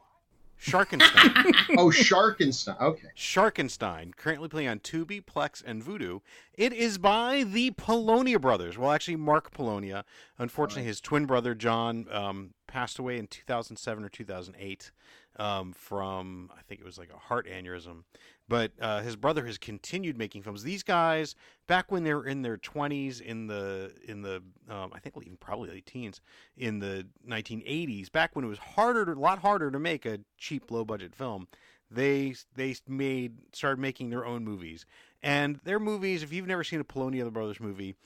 Sharkenstein. 0.61 1.55
oh, 1.79 1.91
Sharkenstein. 1.91 2.81
Okay. 2.81 3.09
Sharkenstein, 3.17 4.17
currently 4.17 4.49
playing 4.49 4.69
on 4.69 4.81
Tubi, 4.81 5.25
Plex, 5.25 5.63
and 5.65 5.83
Vudu. 5.83 6.21
It 6.55 6.73
is 6.73 6.99
by 6.99 7.45
the 7.45 7.73
Polonia 7.73 8.39
brothers. 8.39 8.77
Well, 8.77 8.91
actually, 8.91 9.17
Mark 9.17 9.53
Polonia. 9.53 10.05
Unfortunately, 10.39 10.83
right. 10.83 10.89
his 10.89 11.01
twin 11.01 11.27
brother 11.27 11.55
John 11.55 12.07
um, 12.11 12.55
passed 12.67 12.99
away 12.99 13.19
in 13.19 13.27
2007 13.29 14.05
or 14.05 14.09
2008 14.09 14.91
um, 15.39 15.73
from 15.73 16.51
I 16.57 16.63
think 16.63 16.81
it 16.81 16.85
was 16.85 16.99
like 16.99 17.11
a 17.15 17.19
heart 17.19 17.47
aneurysm. 17.47 18.05
But 18.49 18.73
uh, 18.81 19.03
his 19.03 19.15
brother 19.15 19.45
has 19.47 19.59
continued 19.59 20.17
making 20.17 20.43
films. 20.43 20.63
These 20.63 20.83
guys, 20.83 21.35
back 21.67 21.93
when 21.93 22.03
they 22.03 22.15
were 22.15 22.27
in 22.27 22.41
their 22.43 22.57
20s, 22.57 23.21
in 23.21 23.47
the 23.47 23.93
in 24.07 24.23
the 24.23 24.43
um, 24.71 24.91
I 24.95 24.99
think 25.01 25.17
even 25.21 25.37
probably 25.37 25.71
late 25.71 25.87
teens, 25.87 26.21
in 26.57 26.79
the 26.79 27.07
1980s, 27.29 28.11
back 28.11 28.35
when 28.35 28.45
it 28.45 28.49
was 28.49 28.59
harder, 28.59 29.05
to, 29.05 29.13
a 29.13 29.15
lot 29.15 29.41
harder 29.41 29.71
to 29.71 29.79
make 29.79 30.07
a 30.07 30.21
cheap, 30.39 30.71
low 30.71 30.85
budget 30.85 31.15
film, 31.15 31.47
they 31.91 32.35
they 32.55 32.75
made 32.87 33.35
started 33.53 33.81
making 33.81 34.11
their 34.11 34.25
own 34.25 34.45
movies. 34.45 34.87
And 35.23 35.61
their 35.65 35.81
movies, 35.81 36.23
if 36.23 36.33
you've 36.33 36.47
never 36.47 36.65
seen 36.65 36.81
a 36.81 36.85
Polonia 36.85 37.31
Brothers 37.31 37.61
movie, 37.61 37.97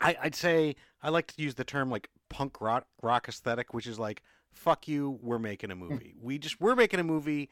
I, 0.00 0.16
would 0.24 0.34
say 0.34 0.76
I 1.02 1.10
like 1.10 1.26
to 1.32 1.42
use 1.42 1.56
the 1.56 1.64
term 1.64 1.90
like 1.90 2.08
punk 2.28 2.60
rock, 2.60 2.86
rock 3.02 3.28
aesthetic, 3.28 3.74
which 3.74 3.86
is 3.86 3.98
like 3.98 4.22
fuck 4.52 4.86
you, 4.86 5.18
we're 5.22 5.38
making 5.38 5.70
a 5.70 5.76
movie. 5.76 6.14
we 6.20 6.38
just 6.38 6.60
we're 6.60 6.76
making 6.76 7.00
a 7.00 7.04
movie. 7.04 7.48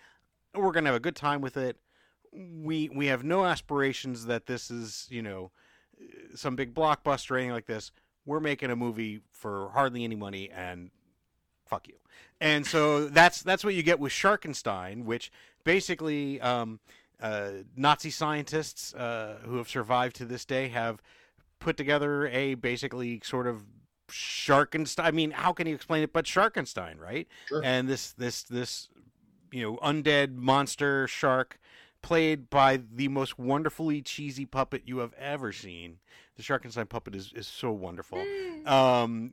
We're 0.54 0.72
gonna 0.72 0.88
have 0.88 0.96
a 0.96 1.00
good 1.00 1.16
time 1.16 1.40
with 1.40 1.56
it. 1.56 1.76
We 2.32 2.88
we 2.88 3.06
have 3.06 3.24
no 3.24 3.44
aspirations 3.44 4.26
that 4.26 4.46
this 4.46 4.70
is 4.70 5.06
you 5.10 5.22
know 5.22 5.50
some 6.34 6.56
big 6.56 6.74
blockbuster 6.74 7.32
or 7.32 7.36
anything 7.36 7.52
like 7.52 7.66
this. 7.66 7.92
We're 8.24 8.40
making 8.40 8.70
a 8.70 8.76
movie 8.76 9.20
for 9.32 9.70
hardly 9.70 10.04
any 10.04 10.16
money 10.16 10.50
and 10.50 10.90
fuck 11.66 11.88
you. 11.88 11.94
And 12.40 12.66
so 12.66 13.08
that's 13.08 13.42
that's 13.42 13.64
what 13.64 13.74
you 13.74 13.82
get 13.82 13.98
with 13.98 14.12
Sharkenstein, 14.12 15.04
which 15.04 15.32
basically 15.64 16.40
um, 16.40 16.80
uh, 17.20 17.50
Nazi 17.76 18.10
scientists 18.10 18.94
uh, 18.94 19.38
who 19.44 19.56
have 19.56 19.68
survived 19.68 20.16
to 20.16 20.24
this 20.24 20.44
day 20.44 20.68
have 20.68 21.02
put 21.58 21.76
together 21.76 22.26
a 22.28 22.54
basically 22.54 23.20
sort 23.24 23.46
of 23.46 23.64
Sharkenstein. 24.10 25.04
I 25.04 25.10
mean, 25.10 25.30
how 25.30 25.52
can 25.52 25.66
you 25.66 25.74
explain 25.74 26.02
it 26.02 26.12
but 26.12 26.24
Sharkenstein, 26.24 26.98
right? 26.98 27.28
Sure. 27.48 27.62
And 27.64 27.88
this 27.88 28.12
this 28.12 28.42
this 28.42 28.88
you 29.52 29.62
know 29.62 29.76
undead 29.78 30.34
monster 30.34 31.06
shark 31.08 31.58
played 32.02 32.50
by 32.50 32.80
the 32.92 33.08
most 33.08 33.38
wonderfully 33.38 34.02
cheesy 34.02 34.46
puppet 34.46 34.82
you 34.86 34.98
have 34.98 35.14
ever 35.14 35.52
seen. 35.52 35.98
The 36.36 36.42
Sharkenstein 36.42 36.88
puppet 36.88 37.14
is, 37.14 37.32
is 37.34 37.46
so 37.46 37.70
wonderful. 37.72 38.18
Mm. 38.18 38.66
Um, 38.66 39.32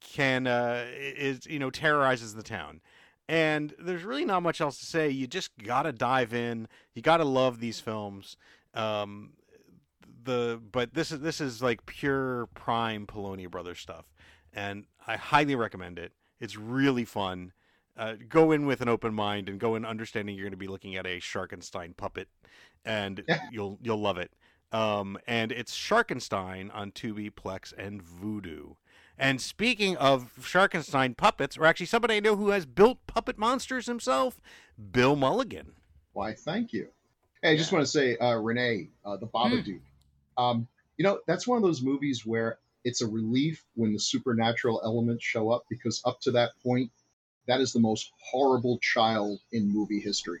can 0.00 0.46
uh, 0.46 0.84
is 0.94 1.46
you 1.46 1.58
know 1.58 1.70
terrorizes 1.70 2.34
the 2.34 2.42
town. 2.42 2.80
And 3.28 3.74
there's 3.78 4.04
really 4.04 4.24
not 4.24 4.42
much 4.42 4.60
else 4.60 4.78
to 4.78 4.86
say. 4.86 5.08
You 5.08 5.26
just 5.26 5.50
gotta 5.58 5.92
dive 5.92 6.32
in. 6.32 6.68
You 6.94 7.02
gotta 7.02 7.24
love 7.24 7.58
these 7.58 7.80
films. 7.80 8.36
Um, 8.74 9.32
the 10.24 10.60
but 10.70 10.94
this 10.94 11.10
is 11.10 11.20
this 11.20 11.40
is 11.40 11.62
like 11.62 11.86
pure 11.86 12.46
prime 12.54 13.06
Polonia 13.06 13.48
Brothers 13.48 13.80
stuff, 13.80 14.04
and 14.52 14.84
I 15.06 15.16
highly 15.16 15.56
recommend 15.56 15.98
it. 15.98 16.12
It's 16.38 16.56
really 16.56 17.04
fun. 17.04 17.52
Uh, 17.96 18.14
go 18.28 18.52
in 18.52 18.66
with 18.66 18.80
an 18.80 18.88
open 18.88 19.14
mind 19.14 19.48
and 19.48 19.58
go 19.58 19.74
in 19.74 19.84
understanding 19.84 20.34
you're 20.34 20.44
going 20.44 20.50
to 20.50 20.56
be 20.56 20.66
looking 20.66 20.96
at 20.96 21.06
a 21.06 21.18
Sharkenstein 21.18 21.96
puppet, 21.96 22.28
and 22.84 23.24
you'll 23.50 23.78
you'll 23.82 24.00
love 24.00 24.18
it. 24.18 24.32
Um, 24.72 25.16
and 25.26 25.52
it's 25.52 25.76
Sharkenstein 25.76 26.74
on 26.74 26.92
Tubi, 26.92 27.30
Plex, 27.30 27.72
and 27.76 28.02
Vudu. 28.02 28.76
And 29.18 29.40
speaking 29.40 29.96
of 29.96 30.32
Sharkenstein 30.40 31.16
puppets, 31.16 31.56
or 31.56 31.64
actually 31.64 31.86
somebody 31.86 32.16
I 32.16 32.20
know 32.20 32.36
who 32.36 32.50
has 32.50 32.66
built 32.66 33.06
puppet 33.06 33.38
monsters 33.38 33.86
himself, 33.86 34.40
Bill 34.92 35.16
Mulligan. 35.16 35.72
Why, 36.12 36.34
thank 36.34 36.72
you. 36.72 36.88
Hey, 37.42 37.50
I 37.50 37.52
yeah. 37.52 37.58
just 37.58 37.72
want 37.72 37.84
to 37.84 37.90
say, 37.90 38.16
uh, 38.18 38.34
Renee, 38.36 38.88
uh, 39.04 39.16
the 39.16 39.26
Babadook. 39.26 39.80
Mm. 40.38 40.42
Um, 40.42 40.68
you 40.98 41.04
know, 41.04 41.20
that's 41.26 41.46
one 41.46 41.56
of 41.56 41.62
those 41.62 41.82
movies 41.82 42.26
where 42.26 42.58
it's 42.84 43.00
a 43.02 43.06
relief 43.06 43.64
when 43.74 43.92
the 43.92 43.98
supernatural 43.98 44.80
elements 44.84 45.24
show 45.24 45.50
up 45.50 45.64
because 45.68 46.02
up 46.04 46.20
to 46.20 46.30
that 46.32 46.50
point, 46.62 46.90
that 47.46 47.60
is 47.60 47.72
the 47.72 47.80
most 47.80 48.12
horrible 48.18 48.78
child 48.78 49.40
in 49.52 49.72
movie 49.72 50.00
history. 50.00 50.40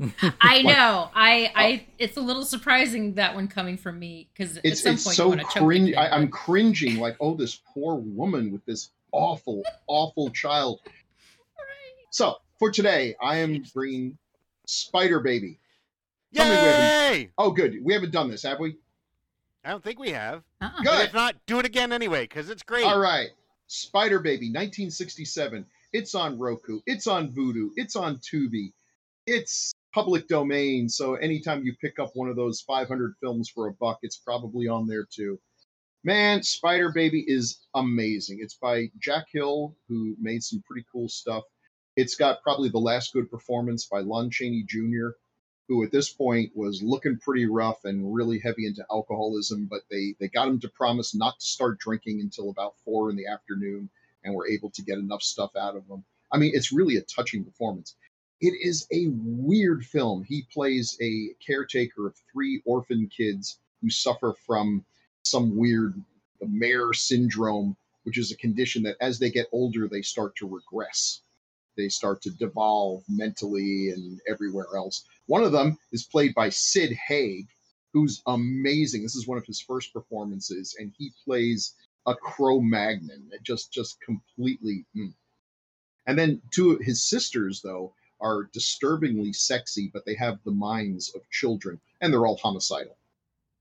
I 0.40 0.62
know. 0.62 1.10
I, 1.14 1.52
I, 1.54 1.84
oh. 1.86 1.92
it's 1.98 2.16
a 2.16 2.20
little 2.20 2.44
surprising 2.44 3.14
that 3.14 3.34
one 3.34 3.48
coming 3.48 3.76
from 3.76 3.98
me 3.98 4.28
because 4.32 4.58
it's, 4.64 4.80
at 4.80 4.84
some 4.84 4.94
it's 4.94 5.04
point 5.04 5.16
so 5.16 5.60
cringe. 5.60 5.94
I, 5.94 6.16
am 6.16 6.28
cringing 6.28 6.98
like, 6.98 7.16
oh, 7.20 7.34
this 7.34 7.60
poor 7.72 7.94
woman 7.94 8.50
with 8.50 8.64
this 8.64 8.90
awful, 9.12 9.62
awful 9.86 10.30
child. 10.30 10.80
Right. 10.84 12.06
So 12.10 12.36
for 12.58 12.70
today, 12.70 13.14
I 13.22 13.36
am 13.36 13.64
bringing 13.72 14.18
Spider 14.66 15.20
Baby. 15.20 15.58
Yay! 16.32 17.30
Oh, 17.38 17.52
good. 17.52 17.78
We 17.82 17.92
haven't 17.92 18.10
done 18.10 18.28
this, 18.28 18.42
have 18.42 18.58
we? 18.58 18.76
I 19.64 19.70
don't 19.70 19.82
think 19.82 19.98
we 20.00 20.10
have. 20.10 20.42
Uh-uh. 20.60 20.82
Good. 20.82 20.84
But 20.86 21.04
if 21.04 21.14
not, 21.14 21.36
do 21.46 21.58
it 21.60 21.64
again 21.64 21.92
anyway 21.92 22.22
because 22.24 22.50
it's 22.50 22.62
great. 22.62 22.84
All 22.84 22.98
right. 22.98 23.28
Spider 23.66 24.18
Baby, 24.18 24.46
1967. 24.46 25.64
It's 25.94 26.16
on 26.16 26.38
Roku. 26.38 26.80
It's 26.86 27.06
on 27.06 27.32
Vudu. 27.32 27.70
It's 27.76 27.94
on 27.94 28.16
Tubi. 28.18 28.72
It's 29.28 29.72
public 29.94 30.26
domain. 30.26 30.88
So 30.88 31.14
anytime 31.14 31.64
you 31.64 31.72
pick 31.80 32.00
up 32.00 32.10
one 32.14 32.28
of 32.28 32.34
those 32.34 32.60
500 32.60 33.14
films 33.20 33.48
for 33.48 33.68
a 33.68 33.72
buck, 33.72 34.00
it's 34.02 34.18
probably 34.18 34.66
on 34.66 34.88
there 34.88 35.06
too. 35.08 35.38
Man, 36.02 36.42
Spider 36.42 36.90
Baby 36.92 37.24
is 37.26 37.60
amazing. 37.74 38.40
It's 38.42 38.54
by 38.54 38.90
Jack 38.98 39.26
Hill, 39.32 39.76
who 39.88 40.16
made 40.20 40.42
some 40.42 40.62
pretty 40.66 40.84
cool 40.92 41.08
stuff. 41.08 41.44
It's 41.96 42.16
got 42.16 42.42
probably 42.42 42.70
the 42.70 42.78
last 42.78 43.12
good 43.12 43.30
performance 43.30 43.86
by 43.86 44.00
Lon 44.00 44.30
Chaney 44.30 44.64
Jr 44.68 45.10
who 45.68 45.82
at 45.82 45.90
this 45.90 46.10
point 46.10 46.52
was 46.54 46.82
looking 46.82 47.18
pretty 47.18 47.46
rough 47.46 47.84
and 47.84 48.14
really 48.14 48.38
heavy 48.38 48.66
into 48.66 48.84
alcoholism, 48.90 49.66
but 49.70 49.80
they 49.90 50.14
they 50.20 50.28
got 50.28 50.48
him 50.48 50.60
to 50.60 50.68
promise 50.68 51.14
not 51.14 51.38
to 51.40 51.46
start 51.46 51.78
drinking 51.78 52.20
until 52.20 52.50
about 52.50 52.74
four 52.84 53.10
in 53.10 53.16
the 53.16 53.26
afternoon, 53.26 53.88
and 54.24 54.32
we 54.32 54.36
were 54.36 54.48
able 54.48 54.70
to 54.70 54.82
get 54.82 54.98
enough 54.98 55.22
stuff 55.22 55.50
out 55.56 55.76
of 55.76 55.86
him. 55.86 56.04
I 56.32 56.38
mean, 56.38 56.52
it's 56.54 56.72
really 56.72 56.96
a 56.96 57.02
touching 57.02 57.44
performance. 57.44 57.94
It 58.40 58.54
is 58.60 58.86
a 58.92 59.06
weird 59.10 59.84
film. 59.84 60.24
He 60.24 60.46
plays 60.52 60.98
a 61.00 61.34
caretaker 61.44 62.06
of 62.06 62.16
three 62.32 62.62
orphan 62.64 63.08
kids 63.08 63.58
who 63.80 63.90
suffer 63.90 64.34
from 64.46 64.84
some 65.22 65.56
weird 65.56 66.02
Merrye 66.42 66.94
syndrome, 66.94 67.76
which 68.02 68.18
is 68.18 68.32
a 68.32 68.36
condition 68.36 68.82
that 68.82 68.96
as 69.00 69.18
they 69.18 69.30
get 69.30 69.46
older, 69.52 69.88
they 69.88 70.02
start 70.02 70.36
to 70.36 70.48
regress. 70.48 71.22
They 71.76 71.88
start 71.88 72.22
to 72.22 72.30
devolve 72.30 73.02
mentally 73.08 73.90
and 73.90 74.20
everywhere 74.28 74.68
else. 74.76 75.04
One 75.26 75.42
of 75.42 75.52
them 75.52 75.78
is 75.92 76.04
played 76.04 76.34
by 76.34 76.50
Sid 76.50 76.92
Haig, 76.92 77.46
who's 77.92 78.22
amazing. 78.26 79.02
This 79.02 79.16
is 79.16 79.26
one 79.26 79.38
of 79.38 79.46
his 79.46 79.60
first 79.60 79.92
performances, 79.92 80.76
and 80.78 80.92
he 80.96 81.12
plays 81.24 81.74
a 82.06 82.14
Cro-Magnon. 82.14 83.30
It 83.32 83.42
Just 83.42 83.72
just 83.72 84.00
completely. 84.00 84.84
Mm. 84.96 85.14
And 86.06 86.18
then 86.18 86.42
two 86.50 86.72
of 86.72 86.80
his 86.80 87.04
sisters, 87.04 87.62
though, 87.62 87.94
are 88.20 88.48
disturbingly 88.52 89.32
sexy, 89.32 89.90
but 89.92 90.04
they 90.04 90.14
have 90.14 90.38
the 90.44 90.50
minds 90.50 91.14
of 91.14 91.28
children, 91.30 91.80
and 92.00 92.12
they're 92.12 92.26
all 92.26 92.36
homicidal. 92.36 92.96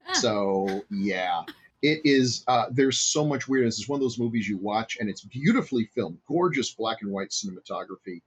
Ah. 0.07 0.13
So 0.13 0.83
yeah, 0.89 1.43
it 1.81 2.01
is. 2.03 2.43
Uh, 2.47 2.65
there's 2.71 2.99
so 2.99 3.25
much 3.25 3.47
weirdness. 3.47 3.79
It's 3.79 3.89
one 3.89 3.97
of 3.97 4.01
those 4.01 4.19
movies 4.19 4.47
you 4.47 4.57
watch, 4.57 4.97
and 4.99 5.09
it's 5.09 5.21
beautifully 5.21 5.85
filmed, 5.85 6.17
gorgeous 6.27 6.73
black 6.73 7.01
and 7.01 7.11
white 7.11 7.29
cinematography 7.29 8.21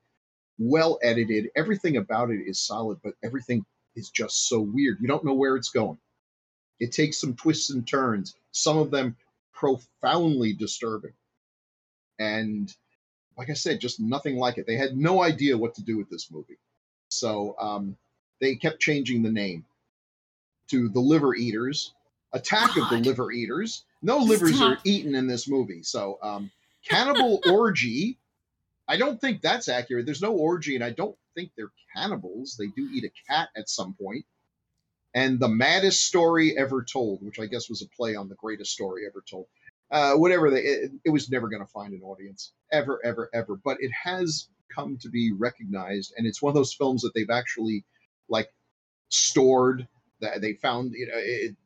well 0.58 0.98
edited. 1.02 1.50
Everything 1.56 1.96
about 1.96 2.30
it 2.30 2.40
is 2.46 2.58
solid, 2.58 2.98
but 3.02 3.14
everything 3.22 3.64
is 3.94 4.10
just 4.10 4.48
so 4.48 4.60
weird. 4.60 4.98
You 5.00 5.08
don't 5.08 5.24
know 5.24 5.34
where 5.34 5.56
it's 5.56 5.70
going. 5.70 5.98
It 6.80 6.92
takes 6.92 7.18
some 7.18 7.34
twists 7.34 7.70
and 7.70 7.86
turns, 7.86 8.36
some 8.52 8.78
of 8.78 8.90
them 8.90 9.16
profoundly 9.56 10.52
disturbing. 10.52 11.14
And 12.20 12.72
like 13.36 13.50
I 13.50 13.54
said, 13.54 13.80
just 13.80 14.00
nothing 14.00 14.36
like 14.36 14.58
it. 14.58 14.66
They 14.66 14.76
had 14.76 14.96
no 14.96 15.22
idea 15.22 15.58
what 15.58 15.74
to 15.74 15.82
do 15.82 15.96
with 15.96 16.08
this 16.08 16.30
movie. 16.30 16.58
So 17.08 17.56
um, 17.58 17.96
they 18.40 18.54
kept 18.54 18.80
changing 18.80 19.22
the 19.22 19.32
name 19.32 19.64
to 20.70 20.88
The 20.88 21.00
Liver 21.00 21.34
Eaters, 21.34 21.92
Attack 22.32 22.74
God. 22.74 22.84
of 22.84 22.90
the 22.90 23.08
Liver 23.08 23.32
Eaters. 23.32 23.84
No 24.02 24.18
livers 24.18 24.60
are 24.60 24.78
eaten 24.84 25.14
in 25.14 25.26
this 25.26 25.48
movie. 25.48 25.82
So 25.82 26.18
um, 26.22 26.50
Cannibal 26.88 27.40
Orgy 27.50 28.18
I 28.88 28.96
don't 28.96 29.20
think 29.20 29.40
that's 29.40 29.68
accurate. 29.68 30.06
There's 30.06 30.22
no 30.22 30.32
orgy, 30.32 30.74
and 30.74 30.84
I 30.84 30.90
don't 30.90 31.16
think 31.34 31.50
they're 31.56 31.72
cannibals. 31.94 32.56
They 32.56 32.68
do 32.68 32.88
eat 32.92 33.04
a 33.04 33.32
cat 33.32 33.48
at 33.56 33.68
some 33.68 33.94
point. 33.94 34.24
And 35.16 35.40
the 35.40 35.48
maddest 35.48 36.04
story 36.04 36.58
ever 36.58 36.84
told, 36.84 37.24
which 37.24 37.40
I 37.40 37.46
guess 37.46 37.70
was 37.70 37.80
a 37.80 37.88
play 37.88 38.14
on 38.14 38.28
the 38.28 38.34
greatest 38.34 38.72
story 38.72 39.06
ever 39.06 39.24
told. 39.28 39.46
Uh, 39.90 40.12
whatever 40.12 40.50
they, 40.50 40.60
it, 40.60 40.92
it 41.06 41.10
was 41.10 41.30
never 41.30 41.48
going 41.48 41.64
to 41.64 41.72
find 41.72 41.94
an 41.94 42.02
audience 42.02 42.52
ever, 42.70 43.00
ever, 43.02 43.30
ever. 43.32 43.56
But 43.56 43.78
it 43.80 43.90
has 43.92 44.48
come 44.68 44.98
to 44.98 45.08
be 45.08 45.32
recognized, 45.32 46.12
and 46.18 46.26
it's 46.26 46.42
one 46.42 46.50
of 46.50 46.54
those 46.54 46.74
films 46.74 47.00
that 47.00 47.14
they've 47.14 47.30
actually 47.30 47.82
like 48.28 48.52
stored. 49.08 49.88
That 50.20 50.42
they 50.42 50.52
found, 50.52 50.92
you 50.92 51.06
know, 51.06 51.14
it, 51.16 51.56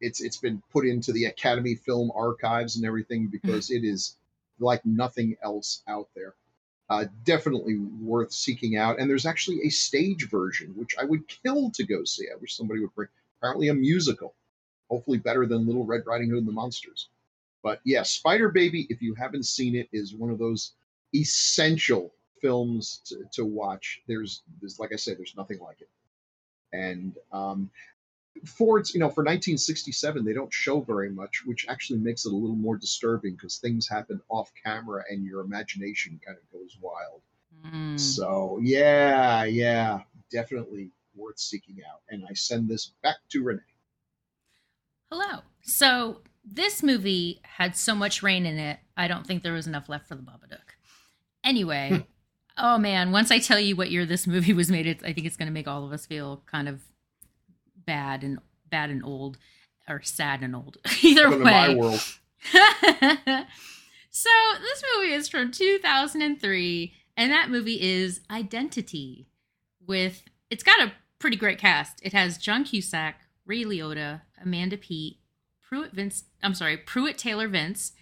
it's 0.00 0.20
it's 0.22 0.36
been 0.36 0.62
put 0.72 0.86
into 0.86 1.10
the 1.10 1.24
Academy 1.24 1.74
Film 1.74 2.12
Archives 2.14 2.76
and 2.76 2.86
everything 2.86 3.26
because 3.26 3.70
it 3.72 3.82
is 3.82 4.16
like 4.60 4.86
nothing 4.86 5.36
else 5.42 5.82
out 5.88 6.08
there 6.14 6.34
uh, 6.88 7.06
definitely 7.24 7.78
worth 8.00 8.32
seeking 8.32 8.76
out. 8.76 8.98
And 8.98 9.10
there's 9.10 9.26
actually 9.26 9.60
a 9.64 9.70
stage 9.70 10.28
version, 10.30 10.72
which 10.76 10.94
I 11.00 11.04
would 11.04 11.26
kill 11.28 11.70
to 11.70 11.84
go 11.84 12.04
see. 12.04 12.26
I 12.32 12.36
wish 12.40 12.56
somebody 12.56 12.80
would 12.80 12.94
bring. 12.94 13.08
Apparently, 13.38 13.68
a 13.68 13.74
musical, 13.74 14.34
hopefully 14.88 15.18
better 15.18 15.46
than 15.46 15.66
Little 15.66 15.84
Red 15.84 16.02
Riding 16.06 16.30
Hood 16.30 16.38
and 16.38 16.48
the 16.48 16.52
Monsters. 16.52 17.08
But 17.62 17.80
yeah, 17.84 18.02
Spider 18.02 18.48
Baby, 18.48 18.86
if 18.88 19.02
you 19.02 19.14
haven't 19.14 19.46
seen 19.46 19.74
it, 19.74 19.88
is 19.92 20.14
one 20.14 20.30
of 20.30 20.38
those 20.38 20.72
essential 21.14 22.12
films 22.40 23.02
to, 23.06 23.24
to 23.32 23.44
watch. 23.44 24.00
There's, 24.06 24.42
there's, 24.60 24.78
like 24.78 24.92
I 24.92 24.96
said, 24.96 25.18
there's 25.18 25.36
nothing 25.36 25.58
like 25.58 25.80
it. 25.80 25.88
And 26.72 27.14
um, 27.32 27.70
Ford's, 28.44 28.94
you 28.94 29.00
know, 29.00 29.08
for 29.08 29.22
1967, 29.22 30.24
they 30.24 30.32
don't 30.32 30.52
show 30.52 30.80
very 30.80 31.10
much, 31.10 31.42
which 31.44 31.66
actually 31.68 31.98
makes 32.00 32.24
it 32.26 32.32
a 32.32 32.36
little 32.36 32.56
more 32.56 32.76
disturbing 32.76 33.32
because 33.34 33.58
things 33.58 33.88
happen 33.88 34.20
off 34.28 34.50
camera 34.64 35.04
and 35.08 35.24
your 35.24 35.40
imagination 35.40 36.20
kind 36.24 36.36
of 36.36 36.50
goes 36.52 36.76
wild. 36.80 37.22
Mm. 37.66 37.98
So 37.98 38.58
yeah, 38.62 39.44
yeah, 39.44 40.00
definitely 40.30 40.90
worth 41.14 41.38
seeking 41.38 41.76
out. 41.90 42.00
And 42.10 42.24
I 42.28 42.34
send 42.34 42.68
this 42.68 42.92
back 43.02 43.16
to 43.30 43.42
Renee. 43.42 43.60
Hello. 45.10 45.40
So 45.62 46.20
this 46.44 46.82
movie 46.82 47.40
had 47.42 47.76
so 47.76 47.94
much 47.94 48.22
rain 48.22 48.46
in 48.46 48.58
it, 48.58 48.78
I 48.96 49.08
don't 49.08 49.26
think 49.26 49.42
there 49.42 49.52
was 49.52 49.66
enough 49.66 49.88
left 49.88 50.06
for 50.08 50.14
the 50.14 50.22
Babadook. 50.22 50.74
Anyway, 51.44 51.88
Hmm. 51.90 52.00
oh 52.58 52.78
man, 52.78 53.12
once 53.12 53.30
I 53.30 53.38
tell 53.38 53.58
you 53.58 53.76
what 53.76 53.90
year 53.90 54.04
this 54.06 54.26
movie 54.26 54.52
was 54.52 54.70
made, 54.70 54.86
I 55.04 55.12
think 55.12 55.26
it's 55.26 55.36
going 55.36 55.48
to 55.48 55.52
make 55.52 55.68
all 55.68 55.84
of 55.84 55.92
us 55.92 56.06
feel 56.06 56.42
kind 56.46 56.68
of 56.68 56.82
bad 57.86 58.22
and 58.22 58.38
bad 58.70 58.90
and 58.90 59.04
old, 59.04 59.38
or 59.88 60.02
sad 60.02 60.42
and 60.42 60.54
old. 60.54 60.78
Either 61.02 61.28
Welcome 61.28 61.38
to 61.38 61.44
my 61.44 61.68
way. 61.68 61.74
world. 61.76 62.00
so 64.10 64.30
this 64.60 64.84
movie 64.96 65.12
is 65.12 65.28
from 65.28 65.50
2003, 65.50 66.92
and 67.16 67.32
that 67.32 67.50
movie 67.50 67.80
is 67.80 68.20
Identity. 68.30 69.26
With 69.86 70.22
it's 70.50 70.64
got 70.64 70.80
a 70.80 70.92
pretty 71.18 71.36
great 71.36 71.58
cast. 71.58 72.00
It 72.02 72.12
has 72.12 72.38
John 72.38 72.64
Cusack, 72.64 73.20
Ray 73.44 73.64
Liotta, 73.64 74.22
Amanda 74.42 74.76
Peet, 74.76 75.18
Pruitt 75.62 75.92
Vince. 75.92 76.24
I'm 76.42 76.54
sorry, 76.54 76.76
Pruitt 76.76 77.18
Taylor 77.18 77.48
Vince, 77.48 77.92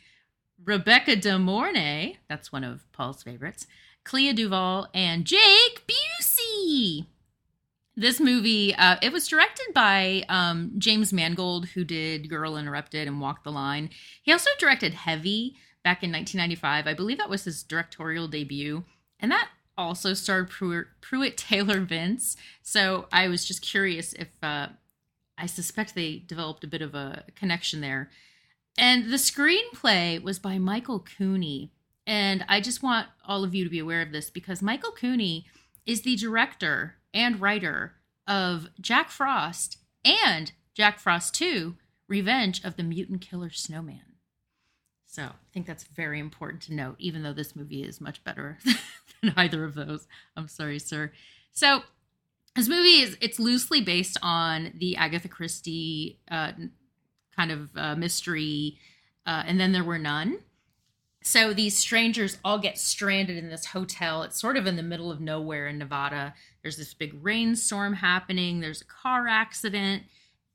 Rebecca 0.63 1.17
De 1.17 1.39
Mornay. 1.39 2.17
That's 2.29 2.51
one 2.53 2.65
of 2.65 2.91
Paul's 2.93 3.23
favorites. 3.23 3.67
Clea 4.05 4.33
Duvall 4.35 4.89
and 4.95 5.25
Jake 5.25 5.87
Busey. 5.87 7.07
This 7.97 8.19
movie, 8.19 8.75
uh, 8.75 8.97
it 9.03 9.13
was 9.13 9.29
directed 9.29 9.73
by 9.73 10.25
um, 10.29 10.73
James 10.79 11.13
Mangold, 11.13 11.67
who 11.67 11.85
did 11.85 12.29
Girl 12.29 12.57
Interrupted 12.57 13.07
and 13.07 13.21
Walk 13.21 13.45
the 13.45 13.53
Line. 13.53 13.91
He 14.21 14.33
also 14.33 14.51
directed 14.59 14.95
Heavy 14.95 15.57
back 15.85 16.03
in 16.03 16.11
1995. 16.11 16.89
I 16.89 16.95
believe 16.95 17.19
that 17.19 17.31
was 17.31 17.45
his 17.45 17.63
directorial 17.63 18.27
debut. 18.27 18.83
And 19.21 19.31
that 19.31 19.49
also 19.79 20.13
starred 20.13 20.51
Pruitt, 20.51 20.87
Pruitt 21.01 21.37
Taylor 21.37 21.81
Vince. 21.81 22.37
So 22.63 23.07
I 23.13 23.29
was 23.29 23.45
just 23.45 23.63
curious 23.63 24.13
if 24.15 24.29
uh, 24.43 24.69
I 25.39 25.47
suspect 25.47 25.95
they 25.95 26.25
developed 26.27 26.65
a 26.65 26.69
bit 26.69 26.83
of 26.83 26.97
a 26.97 27.25
connection 27.37 27.81
there. 27.81 28.11
And 28.77 29.05
the 29.13 29.19
screenplay 29.19 30.21
was 30.21 30.41
by 30.41 30.59
Michael 30.59 31.01
Cooney. 31.01 31.71
And 32.09 32.45
I 32.49 32.61
just 32.61 32.83
want 32.83 33.07
all 33.25 33.45
of 33.45 33.55
you 33.55 33.63
to 33.63 33.71
be 33.71 33.79
aware 33.79 34.03
of 34.03 34.11
this 34.11 34.31
because 34.31 34.61
Michael 34.61 34.93
Cooney 34.93 35.47
is 35.87 36.03
the 36.03 36.17
director 36.17 36.97
and 37.15 37.41
writer 37.41 37.95
of 38.27 38.69
Jack 38.81 39.11
Frost 39.11 39.79
and 40.05 40.53
Jack 40.75 40.99
Frost 40.99 41.35
2 41.37 41.77
Revenge 42.09 42.63
of 42.65 42.77
the 42.77 42.83
Mutant 42.83 43.23
Killer 43.23 43.51
Snowman. 43.51 44.01
So 45.07 45.23
I 45.23 45.31
think 45.53 45.67
that's 45.67 45.85
very 45.85 46.19
important 46.19 46.63
to 46.63 46.75
note, 46.75 46.97
even 46.99 47.23
though 47.23 47.33
this 47.33 47.55
movie 47.55 47.85
is 47.85 48.01
much 48.01 48.23
better 48.25 48.59
than 49.23 49.33
either 49.37 49.65
of 49.65 49.75
those. 49.75 50.09
I'm 50.37 50.49
sorry, 50.49 50.81
sir. 50.81 51.13
So 51.53 51.83
this 52.57 52.69
movie 52.69 53.01
is 53.01 53.17
it's 53.21 53.39
loosely 53.39 53.81
based 53.81 54.19
on 54.23 54.73
the 54.77 54.97
Agatha 54.97 55.29
Christie 55.29 56.19
uh, 56.31 56.53
kind 57.37 57.53
of 57.53 57.71
uh, 57.77 57.95
mystery, 57.95 58.79
uh, 59.25 59.45
and 59.47 59.61
then 59.61 59.71
there 59.71 59.85
were 59.85 59.99
none. 59.99 60.41
So 61.23 61.55
these 61.55 61.79
strangers 61.79 62.39
all 62.45 62.59
get 62.59 62.79
stranded 62.79 63.39
in 63.39 63.49
this 63.49 63.67
hotel. 63.67 64.25
It's 64.25 64.39
sort 64.39 64.57
of 64.57 64.67
in 64.67 64.77
the 64.77 64.83
middle 64.83 65.11
of 65.11 65.21
nowhere 65.21 65.67
in 65.69 65.79
Nevada. 65.79 66.35
There's 66.65 66.79
this 66.79 66.95
big 66.95 67.15
rainstorm 67.23 67.93
happening. 67.93 68.61
There's 68.61 68.81
a 68.81 68.87
car 68.87 69.29
accident. 69.29 70.05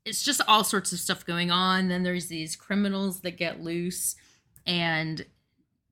It's 0.04 0.24
just 0.24 0.40
all 0.48 0.64
sorts 0.64 0.92
of 0.92 0.98
stuff 0.98 1.24
going 1.24 1.52
on. 1.52 1.86
Then 1.86 2.02
there's 2.02 2.26
these 2.26 2.56
criminals 2.56 3.20
that 3.20 3.38
get 3.38 3.62
loose, 3.62 4.16
and 4.66 5.24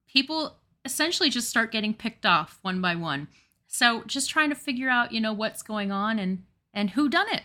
people 0.09 0.59
essentially 0.85 1.31
just 1.31 1.49
start 1.49 1.71
getting 1.71 1.95
picked 1.95 2.27
off 2.27 2.59
one 2.63 2.81
by 2.81 2.97
one. 2.97 3.29
So 3.69 4.03
just 4.07 4.29
trying 4.29 4.49
to 4.49 4.57
figure 4.57 4.91
out, 4.91 5.13
you 5.13 5.21
know, 5.21 5.33
what's 5.33 5.63
going 5.63 5.93
on 5.93 6.19
and 6.19 6.43
and 6.75 6.91
who 6.91 7.09
done 7.09 7.29
it. 7.31 7.45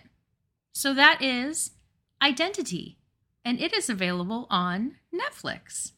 So 0.74 0.96
that 0.96 1.22
is 1.22 1.72
Identity, 2.24 2.98
and 3.46 3.60
it 3.62 3.72
is 3.72 3.88
available 3.88 4.48
on 4.50 4.96
Netflix. 5.14 5.92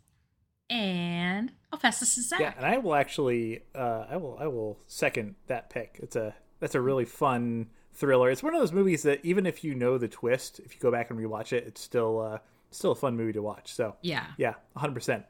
And 0.69 1.53
I'll 1.71 1.79
pass 1.79 2.01
this 2.01 2.15
to 2.15 2.21
Zach. 2.23 2.39
Yeah, 2.41 2.53
and 2.57 2.65
I 2.65 2.79
will 2.79 2.95
actually, 2.95 3.61
uh, 3.73 4.07
I 4.09 4.17
will, 4.17 4.35
I 4.41 4.47
will 4.47 4.79
second 4.87 5.35
that 5.47 5.69
pick. 5.69 5.99
It's 6.01 6.15
a 6.15 6.35
that's 6.65 6.73
a 6.73 6.81
really 6.81 7.05
fun 7.05 7.67
thriller. 7.93 8.31
It's 8.31 8.41
one 8.41 8.55
of 8.55 8.59
those 8.59 8.71
movies 8.71 9.03
that 9.03 9.23
even 9.23 9.45
if 9.45 9.63
you 9.63 9.75
know 9.75 9.99
the 9.99 10.07
twist, 10.07 10.57
if 10.65 10.73
you 10.73 10.81
go 10.81 10.89
back 10.89 11.11
and 11.11 11.19
rewatch 11.19 11.53
it, 11.53 11.63
it's 11.67 11.79
still 11.79 12.19
uh, 12.19 12.39
still 12.71 12.89
a 12.91 12.95
fun 12.95 13.15
movie 13.15 13.33
to 13.33 13.41
watch. 13.43 13.71
So 13.71 13.97
Yeah. 14.01 14.25
yeah, 14.37 14.55
100 14.73 14.95
percent 14.95 15.25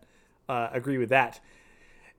uh, 0.48 0.70
agree 0.72 0.98
with 0.98 1.10
that. 1.10 1.42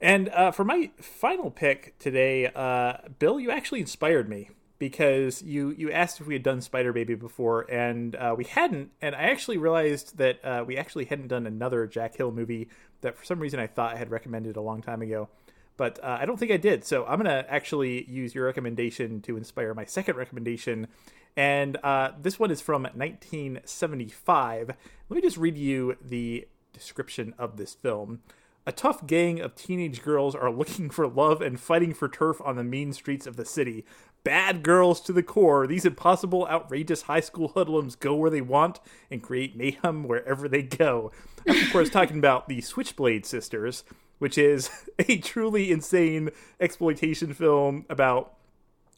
And 0.03 0.29
uh, 0.29 0.51
for 0.51 0.65
my 0.65 0.91
final 1.01 1.51
pick 1.51 1.99
today, 1.99 2.49
uh, 2.55 2.99
Bill, 3.19 3.41
you 3.41 3.51
actually 3.51 3.81
inspired 3.81 4.29
me 4.29 4.51
because 4.79 5.41
you 5.41 5.71
you 5.71 5.91
asked 5.91 6.21
if 6.21 6.27
we 6.27 6.35
had 6.35 6.43
done 6.43 6.61
Spider 6.61 6.93
Baby 6.93 7.15
before, 7.15 7.63
and 7.71 8.15
uh, 8.17 8.35
we 8.37 8.45
hadn't. 8.45 8.91
And 9.01 9.15
I 9.15 9.23
actually 9.23 9.57
realized 9.57 10.19
that 10.19 10.45
uh, 10.45 10.63
we 10.67 10.77
actually 10.77 11.07
hadn't 11.07 11.29
done 11.29 11.47
another 11.47 11.87
Jack 11.87 12.17
Hill 12.19 12.33
movie 12.33 12.69
that 13.01 13.17
for 13.17 13.25
some 13.25 13.41
reason 13.41 13.61
I 13.61 13.67
thought 13.67 13.95
I 13.95 13.99
had 13.99 14.11
recommended 14.11 14.57
a 14.57 14.61
long 14.61 14.83
time 14.83 15.01
ago. 15.01 15.31
But 15.77 16.03
uh, 16.03 16.19
I 16.21 16.27
don't 16.27 16.39
think 16.39 16.53
I 16.53 16.57
did. 16.57 16.85
So 16.85 17.05
I'm 17.05 17.21
going 17.21 17.31
to 17.31 17.51
actually 17.53 18.05
use 18.11 18.35
your 18.35 18.47
recommendation 18.47 19.21
to 19.23 19.37
inspire 19.37 19.75
my 19.75 19.85
second 19.85 20.17
recommendation. 20.17 20.89
And 21.37 21.77
uh, 21.83 22.13
this 22.21 22.39
one 22.39 22.51
is 22.51 22.61
from 22.61 22.83
1975. 22.85 24.69
Let 24.69 25.15
me 25.15 25.21
just 25.21 25.37
read 25.37 25.59
you 25.59 25.97
the 26.03 26.49
description 26.73 27.35
of 27.39 27.57
this 27.57 27.75
film. 27.75 28.21
A 28.69 28.73
tough 28.73 29.07
gang 29.07 29.39
of 29.41 29.55
teenage 29.55 30.03
girls 30.03 30.35
are 30.35 30.51
looking 30.51 30.91
for 30.91 31.07
love 31.07 31.41
and 31.41 31.61
fighting 31.61 31.95
for 31.95 32.09
turf 32.09 32.41
on 32.45 32.57
the 32.57 32.65
mean 32.65 32.93
streets 32.93 33.27
of 33.27 33.37
the 33.37 33.45
city. 33.45 33.85
Bad 34.25 34.65
girls 34.65 35.01
to 35.03 35.13
the 35.13 35.23
core, 35.23 35.69
these 35.69 35.85
impossible, 35.85 36.49
outrageous 36.49 37.03
high 37.03 37.21
school 37.21 37.49
hoodlums 37.49 37.95
go 37.95 38.17
where 38.17 38.31
they 38.31 38.41
want 38.41 38.81
and 39.09 39.23
create 39.23 39.57
mayhem 39.57 40.03
wherever 40.03 40.49
they 40.49 40.63
go. 40.63 41.13
I'm, 41.47 41.63
of 41.63 41.71
course, 41.71 41.91
talking 41.91 42.19
about 42.19 42.49
the 42.49 42.61
Switchblade 42.61 43.25
Sisters, 43.25 43.85
which 44.19 44.39
is 44.39 44.71
a 44.99 45.19
truly 45.19 45.71
insane 45.71 46.31
exploitation 46.61 47.35
film 47.35 47.85
about 47.89 48.33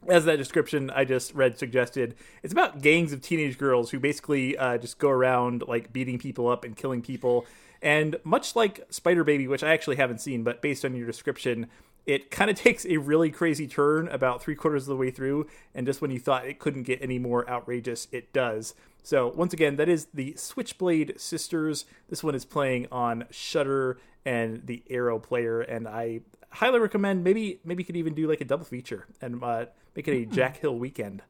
as 0.06 0.24
that 0.26 0.36
description 0.36 0.90
I 0.90 1.04
just 1.04 1.34
read 1.34 1.58
suggested, 1.58 2.14
it's 2.42 2.52
about 2.52 2.82
gangs 2.82 3.12
of 3.12 3.20
teenage 3.20 3.58
girls 3.58 3.90
who 3.90 3.98
basically 3.98 4.56
uh, 4.56 4.78
just 4.78 4.98
go 4.98 5.10
around 5.10 5.64
like 5.66 5.92
beating 5.92 6.18
people 6.18 6.48
up 6.48 6.64
and 6.64 6.76
killing 6.76 7.02
people. 7.02 7.46
And 7.82 8.16
much 8.24 8.54
like 8.54 8.86
Spider 8.90 9.24
Baby, 9.24 9.48
which 9.48 9.62
I 9.62 9.72
actually 9.72 9.96
haven't 9.96 10.20
seen, 10.20 10.44
but 10.44 10.62
based 10.62 10.84
on 10.84 10.94
your 10.94 11.06
description, 11.06 11.66
it 12.06 12.30
kind 12.30 12.50
of 12.50 12.56
takes 12.60 12.86
a 12.86 12.98
really 12.98 13.30
crazy 13.30 13.66
turn 13.66 14.08
about 14.08 14.42
three 14.42 14.54
quarters 14.54 14.84
of 14.84 14.88
the 14.88 14.96
way 14.96 15.10
through. 15.10 15.46
And 15.74 15.86
just 15.86 16.00
when 16.00 16.10
you 16.10 16.20
thought 16.20 16.46
it 16.46 16.58
couldn't 16.58 16.84
get 16.84 17.02
any 17.02 17.18
more 17.18 17.48
outrageous, 17.48 18.08
it 18.12 18.32
does. 18.32 18.74
So 19.02 19.28
once 19.28 19.52
again, 19.52 19.76
that 19.76 19.88
is 19.88 20.08
the 20.12 20.34
Switchblade 20.36 21.20
Sisters. 21.20 21.86
This 22.08 22.22
one 22.22 22.34
is 22.34 22.44
playing 22.44 22.88
on 22.92 23.24
Shudder 23.30 23.98
and 24.28 24.66
the 24.66 24.82
Arrow 24.90 25.18
player, 25.18 25.60
and 25.60 25.88
I 25.88 26.20
highly 26.50 26.78
recommend. 26.78 27.24
Maybe 27.24 27.60
maybe 27.64 27.82
you 27.82 27.86
could 27.86 27.96
even 27.96 28.14
do 28.14 28.28
like 28.28 28.40
a 28.40 28.44
double 28.44 28.64
feature 28.64 29.06
and 29.20 29.42
uh, 29.42 29.66
make 29.96 30.06
it 30.08 30.12
a 30.12 30.26
Jack 30.26 30.58
Hill 30.58 30.76
weekend. 30.78 31.22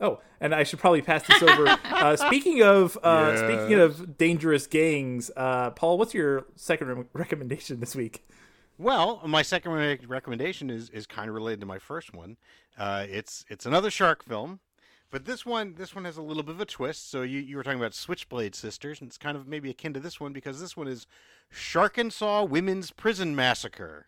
Oh, 0.00 0.20
and 0.40 0.54
I 0.54 0.62
should 0.62 0.78
probably 0.78 1.02
pass 1.02 1.26
this 1.26 1.42
over. 1.42 1.66
uh, 1.84 2.16
speaking 2.28 2.62
of 2.62 2.96
uh, 3.02 3.32
Yes. 3.34 3.38
speaking 3.40 3.78
of 3.78 4.16
dangerous 4.16 4.66
gangs, 4.66 5.30
uh, 5.36 5.70
Paul, 5.70 5.98
what's 5.98 6.14
your 6.14 6.46
second 6.56 6.88
re- 6.88 7.04
recommendation 7.12 7.80
this 7.80 7.94
week? 7.94 8.26
Well, 8.78 9.20
my 9.26 9.42
second 9.42 9.72
re- 9.72 10.00
recommendation 10.08 10.70
is 10.70 10.88
is 10.90 11.06
kind 11.06 11.28
of 11.28 11.34
related 11.34 11.60
to 11.60 11.66
my 11.66 11.78
first 11.78 12.14
one. 12.14 12.38
Uh, 12.78 13.04
it's 13.10 13.44
it's 13.50 13.66
another 13.66 13.90
shark 13.90 14.24
film, 14.24 14.60
but 15.10 15.24
this 15.24 15.44
one 15.44 15.74
this 15.74 15.94
one 15.94 16.04
has 16.04 16.16
a 16.16 16.22
little 16.22 16.42
bit 16.42 16.54
of 16.54 16.60
a 16.60 16.66
twist. 16.66 17.10
So 17.10 17.22
you, 17.22 17.40
you 17.40 17.56
were 17.56 17.62
talking 17.62 17.78
about 17.80 17.94
Switchblade 17.94 18.54
Sisters, 18.54 19.00
and 19.00 19.08
it's 19.08 19.18
kind 19.18 19.36
of 19.36 19.46
maybe 19.46 19.70
akin 19.70 19.92
to 19.94 20.00
this 20.00 20.20
one 20.20 20.32
because 20.32 20.60
this 20.60 20.76
one 20.76 20.88
is 20.88 21.06
Sharkansas 21.50 22.44
Women's 22.44 22.90
Prison 22.90 23.34
Massacre. 23.34 24.06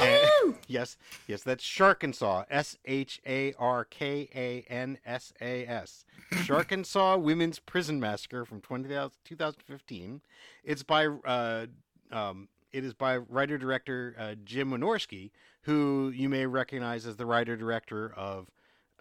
And- 0.00 0.56
yes, 0.66 0.96
yes, 1.26 1.42
that's 1.42 1.62
Sharkansas. 1.62 2.44
S 2.50 2.76
H 2.84 3.20
A 3.26 3.52
R 3.58 3.84
K 3.84 4.28
A 4.34 4.64
N 4.72 4.98
S 5.06 5.32
A 5.40 5.64
S. 5.66 6.04
Sharkansas 6.42 7.16
Women's 7.16 7.58
Prison 7.58 8.00
Massacre 8.00 8.44
from 8.44 8.60
20, 8.60 8.88
2015. 9.24 10.20
It's 10.64 10.82
by 10.82 11.06
uh, 11.06 11.66
um, 12.10 12.48
it 12.72 12.84
is 12.84 12.94
by 12.94 13.16
writer 13.16 13.58
director 13.58 14.14
uh, 14.18 14.34
Jim 14.44 14.70
Wynorski, 14.70 15.30
who 15.62 16.12
you 16.14 16.28
may 16.28 16.46
recognize 16.46 17.06
as 17.06 17.16
the 17.16 17.26
writer 17.26 17.56
director 17.56 18.12
of 18.16 18.50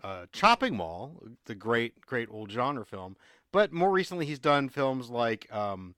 uh, 0.06 0.26
Chopping 0.32 0.76
Mall, 0.78 1.15
the 1.46 1.56
great 1.56 2.02
great 2.02 2.30
old 2.30 2.52
genre 2.52 2.86
film. 2.86 3.15
but 3.52 3.74
more 3.74 3.91
recently 3.91 4.26
he's 4.26 4.39
done 4.39 4.70
films 4.70 5.10
like 5.10 5.52
um, 5.52 5.96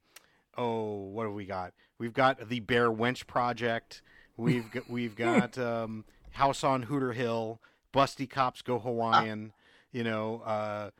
oh, 0.58 0.96
what 0.96 1.26
have 1.26 1.34
we 1.34 1.46
got? 1.46 1.74
We've 2.00 2.14
got 2.14 2.48
the 2.48 2.62
Bare 2.62 2.90
Wench 2.90 3.28
Project. 3.28 4.02
We've 4.38 4.72
got, 4.72 4.90
we've 4.90 5.16
got 5.16 5.58
um, 5.58 6.06
House 6.32 6.64
on 6.64 6.84
Hooter 6.84 7.12
Hill, 7.12 7.60
Busty 7.94 8.30
Cops 8.30 8.62
Go 8.62 8.80
Hawaiian, 8.80 9.52
you 9.92 10.04
know, 10.04 10.42
uh, 10.46 10.92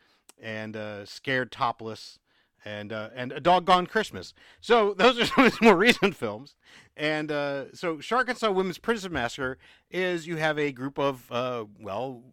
and 0.42 0.76
uh, 0.76 1.06
Scared 1.06 1.52
Topless, 1.52 2.20
and 2.68 2.92
uh, 2.92 3.10
and 3.16 3.32
A 3.32 3.40
Doggone 3.40 3.88
Christmas. 3.88 4.34
So 4.60 4.94
those 4.94 5.18
are 5.20 5.26
some 5.34 5.46
of 5.46 5.52
his 5.52 5.62
more 5.62 5.76
recent 5.76 6.16
films. 6.16 6.56
And 6.96 7.32
uh, 7.32 7.74
so 7.74 8.00
Sharkansas 8.00 8.52
Women's 8.52 8.78
Prison 8.78 9.14
Massacre 9.14 9.58
is 9.90 10.28
you 10.28 10.36
have 10.38 10.60
a 10.60 10.72
group 10.72 11.00
of 11.00 11.32
uh, 11.32 11.66
well 11.80 12.24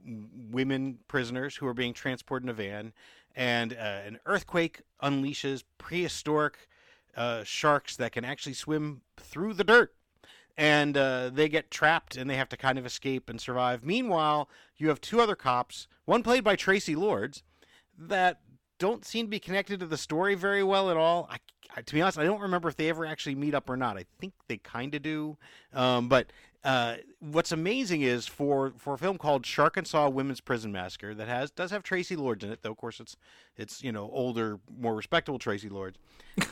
women 0.50 0.98
prisoners 1.08 1.56
who 1.56 1.66
are 1.66 1.74
being 1.74 1.94
transported 1.94 2.46
in 2.46 2.50
a 2.50 2.54
van, 2.54 2.92
and 3.36 3.72
uh, 3.72 3.76
an 4.06 4.18
earthquake 4.26 4.82
unleashes 5.02 5.62
prehistoric 5.78 6.68
uh, 7.16 7.44
sharks 7.44 7.96
that 7.96 8.12
can 8.12 8.24
actually 8.24 8.54
swim 8.54 9.02
through 9.16 9.54
the 9.54 9.64
dirt 9.64 9.94
and 10.56 10.96
uh, 10.96 11.30
they 11.30 11.48
get 11.48 11.68
trapped 11.70 12.16
and 12.16 12.30
they 12.30 12.36
have 12.36 12.48
to 12.48 12.56
kind 12.56 12.78
of 12.78 12.86
escape 12.86 13.28
and 13.28 13.40
survive. 13.40 13.84
Meanwhile, 13.84 14.48
you 14.76 14.88
have 14.88 15.00
two 15.00 15.20
other 15.20 15.34
cops, 15.34 15.88
one 16.04 16.22
played 16.22 16.44
by 16.44 16.54
Traci 16.54 16.96
Lords, 16.96 17.42
that 17.98 18.40
don't 18.78 19.04
seem 19.04 19.26
to 19.26 19.30
be 19.30 19.38
connected 19.38 19.80
to 19.80 19.86
the 19.86 19.96
story 19.96 20.34
very 20.34 20.62
well 20.62 20.90
at 20.90 20.96
all. 20.96 21.28
I, 21.30 21.36
I, 21.76 21.82
to 21.82 21.94
be 21.94 22.02
honest, 22.02 22.18
I 22.18 22.24
don't 22.24 22.40
remember 22.40 22.68
if 22.68 22.76
they 22.76 22.88
ever 22.88 23.06
actually 23.06 23.34
meet 23.34 23.54
up 23.54 23.68
or 23.68 23.76
not. 23.76 23.96
I 23.96 24.04
think 24.18 24.32
they 24.48 24.58
kind 24.58 24.94
of 24.94 25.02
do. 25.02 25.36
Um, 25.72 26.08
but 26.08 26.26
uh, 26.64 26.96
what's 27.20 27.52
amazing 27.52 28.02
is 28.02 28.26
for 28.26 28.72
for 28.78 28.94
a 28.94 28.98
film 28.98 29.18
called 29.18 29.44
Sharkansas 29.44 30.08
Women's 30.08 30.40
Prison 30.40 30.72
Massacre 30.72 31.14
that 31.14 31.28
has 31.28 31.50
does 31.50 31.70
have 31.70 31.82
Traci 31.82 32.16
Lords 32.16 32.42
in 32.42 32.50
it, 32.50 32.62
though 32.62 32.70
of 32.70 32.76
course 32.78 33.00
it's 33.00 33.16
it's 33.56 33.82
you 33.82 33.92
know 33.92 34.10
older, 34.12 34.58
more 34.78 34.94
respectable 34.94 35.38
Traci 35.38 35.70
Lords, 35.70 35.98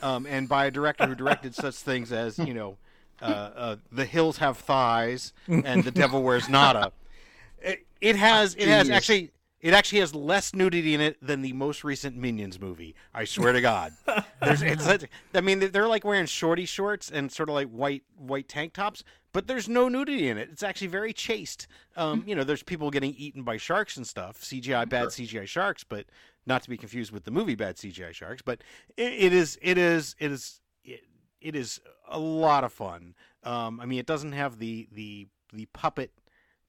um, 0.03 0.25
and 0.27 0.47
by 0.47 0.65
a 0.65 0.71
director 0.71 1.07
who 1.07 1.15
directed 1.15 1.55
such 1.55 1.75
things 1.75 2.11
as 2.11 2.37
you 2.37 2.53
know 2.53 2.77
uh, 3.21 3.25
uh, 3.25 3.75
The 3.91 4.05
Hills 4.05 4.37
Have 4.37 4.57
Thighs 4.57 5.33
and 5.47 5.83
The 5.83 5.91
Devil 5.91 6.21
Wears 6.21 6.47
Nada. 6.47 6.91
It, 7.61 7.85
it 8.01 8.15
has 8.17 8.55
it 8.55 8.67
has 8.67 8.89
actually 8.89 9.31
it 9.63 9.73
actually 9.73 10.01
has 10.01 10.13
less 10.13 10.53
nudity 10.53 10.93
in 10.93 10.99
it 10.99 11.15
than 11.25 11.41
the 11.41 11.53
most 11.53 11.85
recent 11.85 12.17
Minions 12.17 12.59
movie. 12.59 12.95
I 13.13 13.23
swear 13.23 13.53
to 13.53 13.61
God. 13.61 13.93
There's, 14.41 14.61
it's, 14.61 14.83
such- 14.83 15.05
I 15.33 15.39
mean, 15.39 15.71
they're 15.71 15.87
like 15.87 16.03
wearing 16.03 16.25
shorty 16.25 16.65
shorts 16.65 17.09
and 17.09 17.31
sort 17.31 17.47
of 17.47 17.55
like 17.55 17.69
white 17.69 18.03
white 18.17 18.49
tank 18.49 18.73
tops, 18.73 19.05
but 19.31 19.47
there's 19.47 19.69
no 19.69 19.87
nudity 19.87 20.27
in 20.27 20.37
it. 20.37 20.49
It's 20.51 20.63
actually 20.63 20.87
very 20.87 21.13
chaste. 21.13 21.67
Um, 21.95 22.25
you 22.27 22.35
know, 22.35 22.43
there's 22.43 22.61
people 22.61 22.91
getting 22.91 23.15
eaten 23.17 23.43
by 23.43 23.55
sharks 23.55 23.95
and 23.95 24.05
stuff. 24.05 24.41
CGI 24.41 24.87
bad 24.89 25.07
CGI 25.07 25.47
sharks, 25.47 25.85
but 25.85 26.07
not 26.45 26.61
to 26.63 26.69
be 26.69 26.75
confused 26.75 27.13
with 27.13 27.23
the 27.23 27.31
movie 27.31 27.55
bad 27.55 27.77
CGI 27.77 28.11
sharks. 28.11 28.41
But 28.41 28.61
it, 28.97 29.13
it 29.13 29.33
is 29.33 29.57
it 29.61 29.77
is 29.77 30.13
it 30.19 30.29
is 30.29 30.59
it, 30.83 31.05
it 31.39 31.55
is 31.55 31.79
a 32.09 32.19
lot 32.19 32.65
of 32.65 32.73
fun. 32.73 33.15
Um, 33.43 33.79
I 33.79 33.85
mean, 33.85 33.99
it 33.99 34.05
doesn't 34.05 34.33
have 34.33 34.59
the 34.59 34.89
the 34.91 35.27
the 35.53 35.67
puppet 35.67 36.11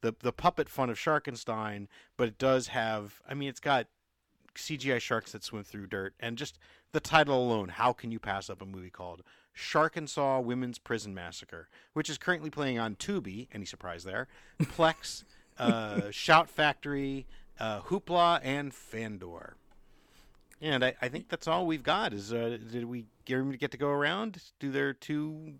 the 0.04 0.14
the 0.20 0.32
puppet 0.32 0.68
fun 0.68 0.90
of 0.90 0.98
Sharkenstein, 0.98 1.88
but 2.16 2.28
it 2.28 2.38
does 2.38 2.68
have. 2.68 3.20
I 3.28 3.34
mean, 3.34 3.48
it's 3.48 3.58
got 3.60 3.86
CGI 4.54 5.00
sharks 5.00 5.32
that 5.32 5.42
swim 5.42 5.64
through 5.64 5.86
dirt, 5.86 6.14
and 6.20 6.36
just 6.36 6.58
the 6.92 7.00
title 7.00 7.42
alone. 7.42 7.70
How 7.70 7.92
can 7.94 8.12
you 8.12 8.20
pass 8.20 8.50
up 8.50 8.60
a 8.60 8.66
movie 8.66 8.90
called 8.90 9.22
Sharkansas 9.54 10.40
Women's 10.40 10.78
Prison 10.78 11.14
Massacre, 11.14 11.68
which 11.94 12.10
is 12.10 12.18
currently 12.18 12.50
playing 12.50 12.78
on 12.78 12.96
Tubi? 12.96 13.48
Any 13.50 13.64
surprise 13.64 14.04
there? 14.04 14.28
Plex, 14.60 15.24
uh, 15.58 16.10
Shout 16.10 16.50
Factory, 16.50 17.26
uh, 17.58 17.80
Hoopla, 17.80 18.40
and 18.42 18.74
Fandor. 18.74 19.56
And 20.60 20.84
I, 20.84 20.94
I 21.00 21.08
think 21.08 21.30
that's 21.30 21.48
all 21.48 21.66
we've 21.66 21.82
got. 21.82 22.12
Is 22.12 22.30
uh, 22.30 22.58
did 22.70 22.84
we 22.84 23.06
get 23.24 23.70
to 23.70 23.78
go 23.78 23.88
around 23.88 24.40
do 24.60 24.70
their 24.70 24.92
two 24.92 25.54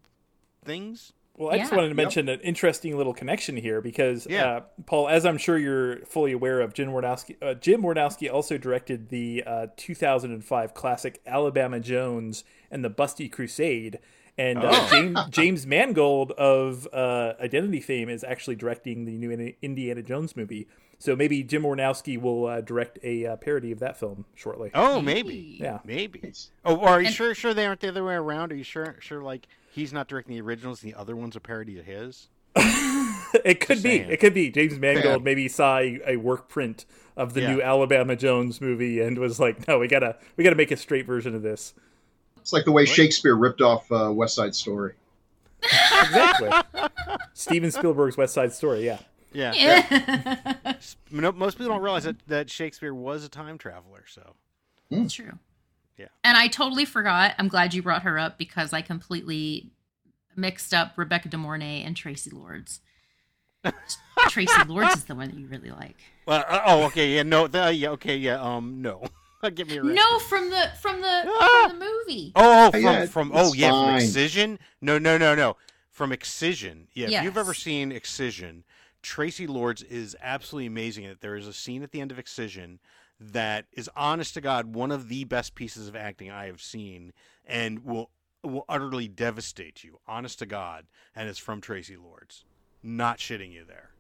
things? 0.65 1.15
Well, 1.37 1.51
I 1.53 1.59
just 1.59 1.73
wanted 1.73 1.89
to 1.89 1.95
mention 1.95 2.29
an 2.29 2.39
interesting 2.41 2.97
little 2.97 3.13
connection 3.13 3.57
here 3.57 3.81
because, 3.81 4.27
Yeah. 4.31 4.47
uh, 4.49 4.61
Paul, 4.87 5.09
as 5.09 5.27
I'm 5.27 5.37
sure 5.37 5.59
you're 5.59 5.97
fully 6.07 6.31
aware 6.31 6.61
of, 6.61 6.75
Jim 6.75 6.91
Wynorski, 6.91 7.37
uh, 7.43 7.55
Jim 7.55 7.83
Wynorski 7.83 8.33
also 8.33 8.57
directed 8.57 9.09
the 9.09 9.43
uh, 9.45 9.67
2005 9.77 10.75
classic 10.75 11.21
Alabama 11.27 11.81
Jones 11.81 12.45
and 12.71 12.85
the 12.85 12.91
Busty 12.91 13.31
Crusade. 13.31 13.99
And 14.39 14.59
uh, 14.59 14.71
Oh. 14.73 14.89
James, 14.91 15.19
James 15.31 15.67
Mangold 15.67 16.31
of 16.33 16.87
uh, 16.93 17.35
Identity 17.41 17.81
fame 17.81 18.09
is 18.09 18.23
actually 18.23 18.57
directing 18.57 19.05
the 19.05 19.17
new 19.19 19.55
Indiana 19.61 20.03
Jones 20.03 20.37
movie. 20.37 20.69
So 21.01 21.17
maybe 21.17 21.43
Jim 21.43 21.63
Wynorski 21.65 22.21
will 22.21 22.47
uh, 22.47 22.61
direct 22.61 22.99
a 23.03 23.27
uh, 23.27 23.37
parody 23.37 23.73
of 23.73 23.81
that 23.81 23.97
film 23.99 24.25
shortly. 24.37 24.71
Oh, 24.73 25.01
maybe. 25.03 25.59
Yeah. 25.61 25.81
Maybe. 25.85 26.33
Oh, 26.65 26.79
are 26.81 27.01
you 27.01 27.07
And- 27.09 27.15
sure? 27.15 27.35
Sure, 27.35 27.53
they 27.55 27.67
aren't 27.67 27.81
the 27.81 27.89
other 27.89 28.05
way 28.05 28.15
around. 28.15 28.53
Are 28.53 28.57
you 28.57 28.63
sure? 28.65 28.97
Sure, 29.01 29.21
like 29.21 29.47
he's 29.75 29.93
not 29.93 30.09
directing 30.09 30.35
the 30.35 30.41
originals, 30.41 30.83
and 30.83 30.93
the 30.93 30.99
other 30.99 31.17
one's 31.17 31.37
a 31.37 31.41
parody 31.41 31.79
of 31.79 31.85
his. 31.85 32.29
it 32.57 33.61
could 33.61 33.75
Just 33.77 33.83
be. 33.83 33.91
saying. 33.99 34.11
It 34.11 34.21
could 34.21 34.33
be. 34.35 34.51
James 34.51 34.79
Mangold 34.79 35.05
Yeah. 35.05 35.25
maybe 35.25 35.49
saw 35.49 35.79
a, 35.79 36.01
a 36.07 36.17
work 36.17 36.49
print 36.49 36.85
of 37.17 37.35
the 37.35 37.41
Yeah. 37.41 37.55
new 37.55 37.63
Alabama 37.63 38.15
Jones 38.17 38.61
movie 38.61 39.01
and 39.01 39.19
was 39.19 39.41
like, 39.41 39.67
"No, 39.67 39.79
we 39.81 39.89
gotta 39.89 40.17
we 40.37 40.45
gotta 40.45 40.57
make 40.57 40.71
a 40.71 40.77
straight 40.77 41.07
version 41.07 41.35
of 41.35 41.43
this." 41.43 41.75
It's 42.41 42.53
like 42.53 42.65
the 42.65 42.73
way 42.73 42.85
Shakespeare 42.85 43.35
ripped 43.35 43.61
off 43.61 43.91
uh, 43.91 44.11
West 44.13 44.35
Side 44.37 44.55
Story. 44.55 44.93
Exactly. 45.63 46.51
Steven 47.35 47.71
Spielberg's 47.71 48.17
West 48.17 48.35
Side 48.35 48.53
Story. 48.53 48.85
Yeah. 48.85 48.99
Yeah. 49.33 49.53
Yeah. 49.55 50.75
Most 51.11 51.59
people 51.59 51.73
don't 51.73 51.83
realize 51.83 52.05
that, 52.05 52.17
that 52.29 52.51
Shakespeare 52.51 52.95
was 52.95 53.25
a 53.25 53.29
time 53.29 53.59
traveler. 53.59 54.05
So 54.07 54.35
True. 55.09 55.39
Yeah. 55.97 56.07
And 56.23 56.37
I 56.37 56.49
totally 56.49 56.85
forgot. 56.85 57.35
I'm 57.39 57.49
glad 57.49 57.75
you 57.75 57.83
brought 57.83 58.03
her 58.03 58.19
up 58.19 58.39
because 58.39 58.73
I 58.73 58.83
completely 58.83 59.71
mixed 60.37 60.75
up 60.75 60.93
Rebecca 60.97 61.29
De 61.29 61.37
Mornay 61.37 61.83
and 61.85 61.95
Traci 61.97 62.33
Lords. 62.33 62.81
Traci 64.29 64.69
Lords 64.69 64.97
is 64.97 65.05
the 65.05 65.15
one 65.15 65.29
that 65.31 65.39
you 65.39 65.47
really 65.47 65.71
like. 65.71 65.97
Well, 66.27 66.45
uh, 66.49 66.61
oh, 66.67 66.85
okay, 66.87 67.15
yeah, 67.15 67.23
no, 67.23 67.47
the, 67.47 67.73
yeah, 67.73 67.91
okay, 67.91 68.17
yeah, 68.17 68.41
um, 68.41 68.83
no, 68.83 69.05
get 69.43 69.69
me 69.69 69.79
arrested. 69.79 69.95
No, 69.95 70.19
from 70.19 70.51
the 70.51 70.71
from 70.81 71.01
the 71.01 71.25
Ah! 71.27 71.69
from 71.69 71.79
the 71.79 71.85
movie. 71.85 72.33
Oh, 72.35 72.71
from 72.71 72.83
Yeah, 72.83 73.07
from 73.07 73.31
oh 73.35 73.49
it's 73.49 73.57
yeah, 73.57 73.71
from. 73.71 73.97
Excision. 73.97 74.59
No, 74.81 74.99
no, 74.99 75.17
no, 75.17 75.35
no, 75.35 75.57
from 75.91 76.13
Excision. 76.13 76.89
Yeah, 76.93 77.19
if 77.19 77.25
you've 77.25 77.39
ever 77.39 77.55
seen 77.55 77.93
Excision, 77.93 78.65
Traci 79.05 79.49
Lords 79.49 79.83
is 79.83 80.17
absolutely 80.21 80.67
amazing. 80.67 81.07
That. 81.07 81.21
There 81.21 81.37
is 81.37 81.47
a 81.47 81.53
scene 81.53 81.83
at 81.83 81.93
the 81.93 82.01
end 82.01 82.11
of 82.11 82.19
Excision 82.19 82.81
that 83.21 83.67
is, 83.73 83.89
honest 83.95 84.35
to 84.35 84.41
God, 84.41 84.75
one 84.75 84.91
of 84.91 85.09
the 85.09 85.25
best 85.25 85.55
pieces 85.55 85.87
of 85.87 85.95
acting 85.95 86.31
I 86.31 86.47
have 86.47 86.61
seen, 86.61 87.13
and 87.45 87.85
will 87.85 88.11
will 88.43 88.65
utterly 88.69 89.09
devastate 89.09 89.85
you. 89.85 90.01
Honest 90.07 90.39
to 90.41 90.47
God, 90.47 90.87
and 91.15 91.29
it's 91.29 91.39
from 91.39 91.61
Traci 91.61 92.03
Lords. 92.03 92.45
Not 92.83 93.19
shitting 93.19 93.53
you 93.53 93.65
there. 93.65 93.91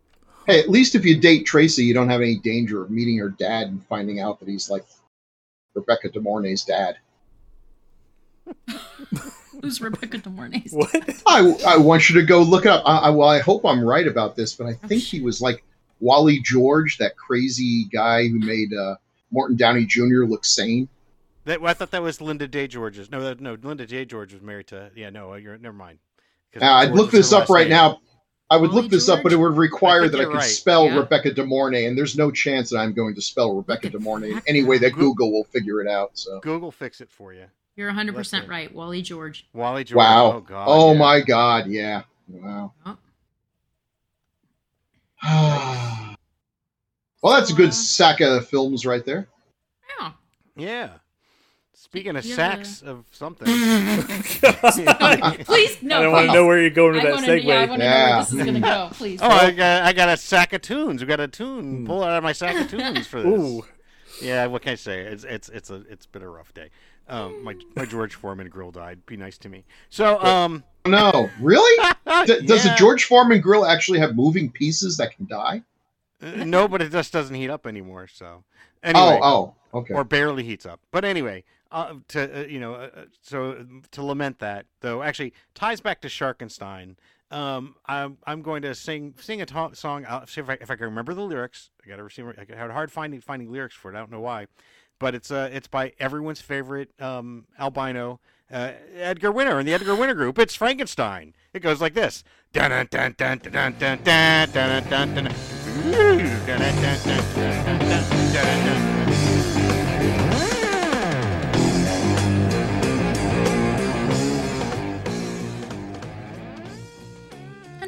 Hey, 0.47 0.61
at 0.61 0.69
least 0.69 0.95
if 0.95 1.05
you 1.05 1.19
date 1.19 1.47
Tracy, 1.47 1.85
you 1.85 1.95
don't 1.95 2.11
have 2.11 2.21
any 2.21 2.39
danger 2.39 2.83
of 2.83 2.91
meeting 2.91 3.17
her 3.19 3.31
dad 3.31 3.69
and 3.69 3.83
finding 3.87 4.21
out 4.21 4.41
that 4.41 4.49
he's 4.49 4.69
like 4.69 4.85
Rebecca 5.75 6.11
De 6.11 6.21
Mornay's 6.21 6.65
dad. 6.65 6.97
Who's 9.63 9.81
Rebecca 9.81 10.19
De 10.19 10.31
Mornay's? 10.31 10.73
What? 10.73 10.95
I, 11.27 11.55
I 11.67 11.77
want 11.77 12.09
you 12.09 12.21
to 12.21 12.27
go 12.27 12.43
look 12.43 12.67
it 12.67 12.71
up. 12.71 12.83
I, 12.87 12.99
I, 12.99 13.11
well, 13.11 13.29
I 13.29 13.41
hope 13.41 13.65
I'm 13.65 13.83
right 13.83 14.07
about 14.07 14.37
this, 14.37 14.55
but 14.55 14.67
I 14.67 14.75
think 14.75 15.03
he 15.03 15.21
was 15.21 15.41
like 15.41 15.65
Wally 16.01 16.41
George, 16.41 16.99
that 16.99 17.17
crazy 17.17 17.87
guy 17.93 18.29
who 18.29 18.39
made 18.39 18.73
uh, 18.73 18.97
Morton 19.31 19.57
Downey 19.57 19.87
Jr. 19.87 20.25
look 20.25 20.45
sane. 20.45 20.89
That, 21.45 21.61
well, 21.61 21.71
I 21.71 21.75
thought 21.75 21.91
that 21.91 22.03
was 22.03 22.21
Linda 22.21 22.49
Day 22.49 22.67
George's. 22.67 23.11
No, 23.11 23.21
that, 23.23 23.41
no, 23.41 23.57
Linda 23.61 23.87
Day 23.87 24.05
George 24.05 24.33
was 24.33 24.43
married 24.43 24.69
to. 24.69 24.91
Yeah, 24.95 25.11
no, 25.11 25.35
you're 25.35 25.59
never 25.59 25.77
mind. 25.77 25.99
Uh, 26.61 26.65
I'd 26.65 26.93
look 26.93 27.11
this 27.11 27.33
up 27.33 27.49
right 27.49 27.69
name. 27.69 27.77
now. 27.77 28.01
I 28.51 28.57
would 28.57 28.71
Wally 28.71 28.83
look 28.83 28.91
this 28.91 29.09
up, 29.09 29.23
but 29.23 29.33
it 29.33 29.37
would 29.37 29.57
require 29.57 30.03
think 30.03 30.13
that 30.13 30.19
I 30.19 30.23
you're 30.23 30.31
could 30.31 30.39
right. 30.39 30.45
spell 30.45 30.87
Yeah. 30.87 30.99
Rebecca 30.99 31.33
De 31.33 31.45
Mornay, 31.45 31.87
and 31.87 31.97
there's 31.97 32.17
no 32.17 32.31
chance 32.31 32.71
that 32.71 32.79
I'm 32.79 32.93
going 32.93 33.15
to 33.15 33.23
spell 33.23 33.57
Rebecca 33.57 33.89
De 33.89 33.99
Mornay 33.99 34.41
any 34.47 34.63
way 34.63 34.79
that 34.79 34.93
Google 34.93 35.33
will 35.33 35.45
figure 35.45 35.81
it 35.81 35.89
out. 35.89 36.11
So, 36.15 36.41
Google 36.41 36.71
fix 36.71 37.01
it 37.01 37.11
for 37.11 37.33
you. 37.33 37.47
You're 37.77 37.91
100% 37.91 38.49
right. 38.49 38.73
Wally 38.73 39.03
George. 39.03 39.49
Wally 39.53 39.85
George. 39.85 39.97
wow. 39.97 40.33
Oh 40.33 40.41
God. 40.41 40.65
oh 40.69 40.93
yeah. 40.93 40.99
my 40.99 41.21
God, 41.21 41.67
yeah, 41.67 42.03
wow. 42.29 42.73
Oh. 42.87 42.97
well, 47.23 47.35
that's 47.35 47.51
a 47.51 47.55
good 47.55 47.75
sack 47.75 48.21
of 48.21 48.49
films 48.49 48.87
right 48.87 49.05
there. 49.05 49.29
Yeah. 49.99 50.13
Yeah. 50.57 50.91
Speaking 51.95 52.17
of 52.17 52.25
You 52.25 52.35
have 52.37 52.67
sacks 52.67 52.83
of 52.83 53.05
something. 53.13 53.47
Please, 55.45 55.83
no. 55.83 55.99
I 55.99 56.03
don't 56.03 56.13
want 56.13 56.27
to 56.27 56.33
know 56.33 56.47
where 56.47 56.61
you're 56.61 56.71
going 56.71 56.95
with 56.95 57.03
I 57.03 57.05
that 57.05 57.13
want 57.15 57.25
to 57.27 57.31
segue. 57.31 57.45
yeah, 57.45 57.61
I 57.61 57.67
want 57.67 57.83
to 57.83 57.89
know 57.89 57.95
where 57.95 58.19
this 58.19 58.33
is 58.33 58.35
going 58.35 58.55
to 58.55 58.61
go. 58.61 58.89
Please. 58.95 59.21
Oh, 59.23 59.29
I 59.29 59.51
got, 59.53 59.83
I 59.83 59.93
got 59.93 60.09
a 60.09 60.17
sack 60.17 60.53
of 60.53 60.63
tunes. 60.63 61.03
We 61.03 61.07
got 61.07 61.21
a 61.21 61.29
tune. 61.29 61.79
Hmm. 61.79 61.87
Pull 61.87 62.03
out 62.03 62.19
of 62.19 62.25
my 62.25 62.33
sack 62.33 62.57
of 62.57 62.69
tunes 62.69 63.07
for 63.07 63.23
this. 63.23 63.41
Ooh. 63.41 63.65
Yeah, 64.21 64.47
what 64.47 64.63
can 64.63 64.73
I 64.73 64.77
say? 64.77 65.01
It's 65.01 65.25
it's 65.25 65.49
it's 65.49 65.71
a 65.71 65.85
it's 65.89 66.07
been 66.07 66.23
a 66.23 66.29
rough 66.29 66.53
day. 66.55 66.71
Um, 67.09 67.45
my 67.45 67.55
my 67.77 67.85
George 67.95 68.15
Foreman 68.15 68.49
grill 68.49 68.71
died. 68.71 69.05
Be 69.07 69.17
nice 69.17 69.39
to 69.39 69.49
me. 69.49 69.65
So 69.91 70.21
um, 70.23 70.65
No, 70.87 71.29
really? 71.41 71.77
D- 72.27 72.47
Does 72.47 72.65
yeah. 72.65 72.75
a 72.75 72.77
George 72.79 73.05
Foreman 73.05 73.41
grill 73.41 73.67
actually 73.67 73.99
have 73.99 74.15
moving 74.17 74.51
pieces 74.51 74.97
that 74.99 75.15
can 75.17 75.27
die? 75.27 75.63
Uh, 76.23 76.45
no, 76.45 76.67
but 76.69 76.81
it 76.81 76.91
just 76.93 77.13
doesn't 77.13 77.35
heat 77.35 77.51
up 77.51 77.67
anymore. 77.67 78.07
So 78.07 78.45
anyway, 78.83 79.19
Oh, 79.23 79.55
oh, 79.73 79.79
okay. 79.81 79.95
or 79.95 80.05
barely 80.05 80.45
heats 80.45 80.65
up. 80.65 80.81
But 80.91 81.05
anyway, 81.05 81.45
uh, 81.71 81.95
to 82.09 82.45
uh, 82.45 82.47
you 82.47 82.61
know, 82.61 82.75
uh, 82.75 82.91
uh, 82.97 83.05
so 83.21 83.67
to 83.91 84.03
lament 84.03 84.39
that 84.39 84.67
though, 84.81 85.03
actually 85.03 85.35
ties 85.55 85.81
back 85.81 86.01
to 86.03 86.09
Sharkenstein. 86.09 86.97
Um, 87.31 87.75
I'm 87.87 88.17
I'm 88.27 88.43
going 88.43 88.63
to 88.63 88.75
sing 88.75 89.15
sing 89.19 89.43
a 89.43 89.47
to- 89.47 89.71
song. 89.75 90.07
I'll 90.09 90.27
see 90.27 90.41
if 90.41 90.49
I, 90.49 90.55
if 90.61 90.71
I 90.71 90.77
can 90.77 90.85
remember 90.87 91.15
the 91.15 91.23
lyrics. 91.23 91.71
I 91.85 91.89
got 91.89 91.97
to 91.97 92.09
see. 92.09 92.23
I 92.23 92.57
had 92.57 92.71
a 92.71 92.73
hard 92.73 92.93
finding 92.93 93.21
finding 93.21 93.51
lyrics 93.51 93.75
for 93.75 93.91
it. 93.93 93.97
I 93.97 93.99
don't 93.99 94.11
know 94.13 94.21
why, 94.21 94.47
but 95.05 95.15
it's 95.15 95.31
uh, 95.31 95.51
it's 95.53 95.69
by 95.69 95.93
everyone's 96.01 96.41
favorite 96.41 96.89
um, 96.99 97.45
albino 97.61 98.19
uh, 98.51 98.73
Edgar 98.97 99.31
Winter 99.33 99.59
and 99.59 99.69
the 99.69 99.75
Edgar 99.75 99.95
Winter 99.95 100.15
Group. 100.15 100.39
It's 100.39 100.55
Frankenstein. 100.55 101.35
It 101.53 101.61
goes 101.61 101.79
like 101.79 101.93
this. 101.93 102.25
And 102.55 102.73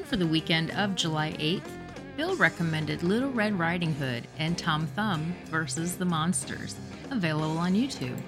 for 0.04 0.16
the 0.16 0.26
weekend 0.26 0.70
of 0.72 0.94
July 0.94 1.32
8th, 1.38 1.85
Bill 2.16 2.34
recommended 2.36 3.02
Little 3.02 3.30
Red 3.30 3.58
Riding 3.58 3.92
Hood 3.94 4.26
and 4.38 4.56
Tom 4.56 4.86
Thumb 4.86 5.34
versus 5.46 5.96
the 5.96 6.06
Monsters, 6.06 6.74
available 7.10 7.58
on 7.58 7.74
YouTube, 7.74 8.18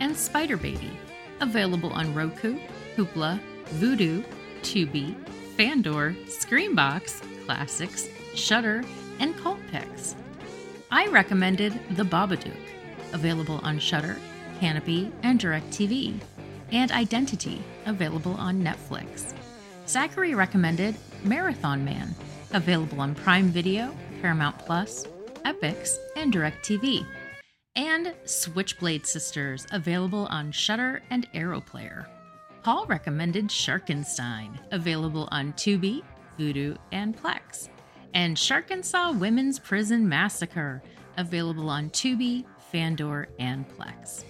and 0.00 0.16
Spider 0.16 0.56
Baby, 0.56 0.98
available 1.40 1.92
on 1.92 2.14
Roku, 2.14 2.58
Hoopla, 2.96 3.38
Vudu, 3.74 4.24
Tubi, 4.62 5.14
Fandor, 5.56 6.14
Screambox, 6.26 7.22
Classics, 7.44 8.08
Shudder, 8.34 8.82
and 9.20 9.36
Cultpix. 9.36 10.14
I 10.90 11.06
recommended 11.08 11.78
The 11.90 12.04
Babadook, 12.04 12.56
available 13.12 13.60
on 13.62 13.78
Shudder, 13.78 14.16
Kanopy, 14.58 15.12
and 15.22 15.38
DirecTV, 15.38 16.18
and 16.72 16.90
Identity, 16.90 17.62
available 17.84 18.34
on 18.34 18.62
Netflix. 18.62 19.34
Zachary 19.86 20.34
recommended 20.34 20.96
Marathon 21.24 21.84
Man, 21.84 22.14
available 22.52 23.00
on 23.00 23.14
Prime 23.14 23.48
Video, 23.48 23.94
Paramount 24.20 24.58
Plus, 24.58 25.06
Epix, 25.44 25.96
and 26.16 26.32
DirecTV, 26.32 27.06
and 27.76 28.14
Switchblade 28.24 29.06
Sisters, 29.06 29.66
available 29.72 30.26
on 30.30 30.52
Shudder 30.52 31.02
and 31.10 31.28
Arrow 31.34 31.60
Player. 31.60 32.08
Paul 32.62 32.86
recommended 32.86 33.48
Sharkenstein, 33.48 34.58
available 34.72 35.28
on 35.30 35.52
Tubi, 35.54 36.02
Vudu, 36.38 36.76
and 36.92 37.16
Plex, 37.16 37.68
and 38.14 38.38
Sharkansas 38.38 39.12
Women's 39.12 39.58
Prison 39.58 40.08
Massacre, 40.08 40.82
available 41.16 41.70
on 41.70 41.90
Tubi, 41.90 42.44
Fandor, 42.72 43.28
and 43.38 43.64
Plex. 43.68 44.24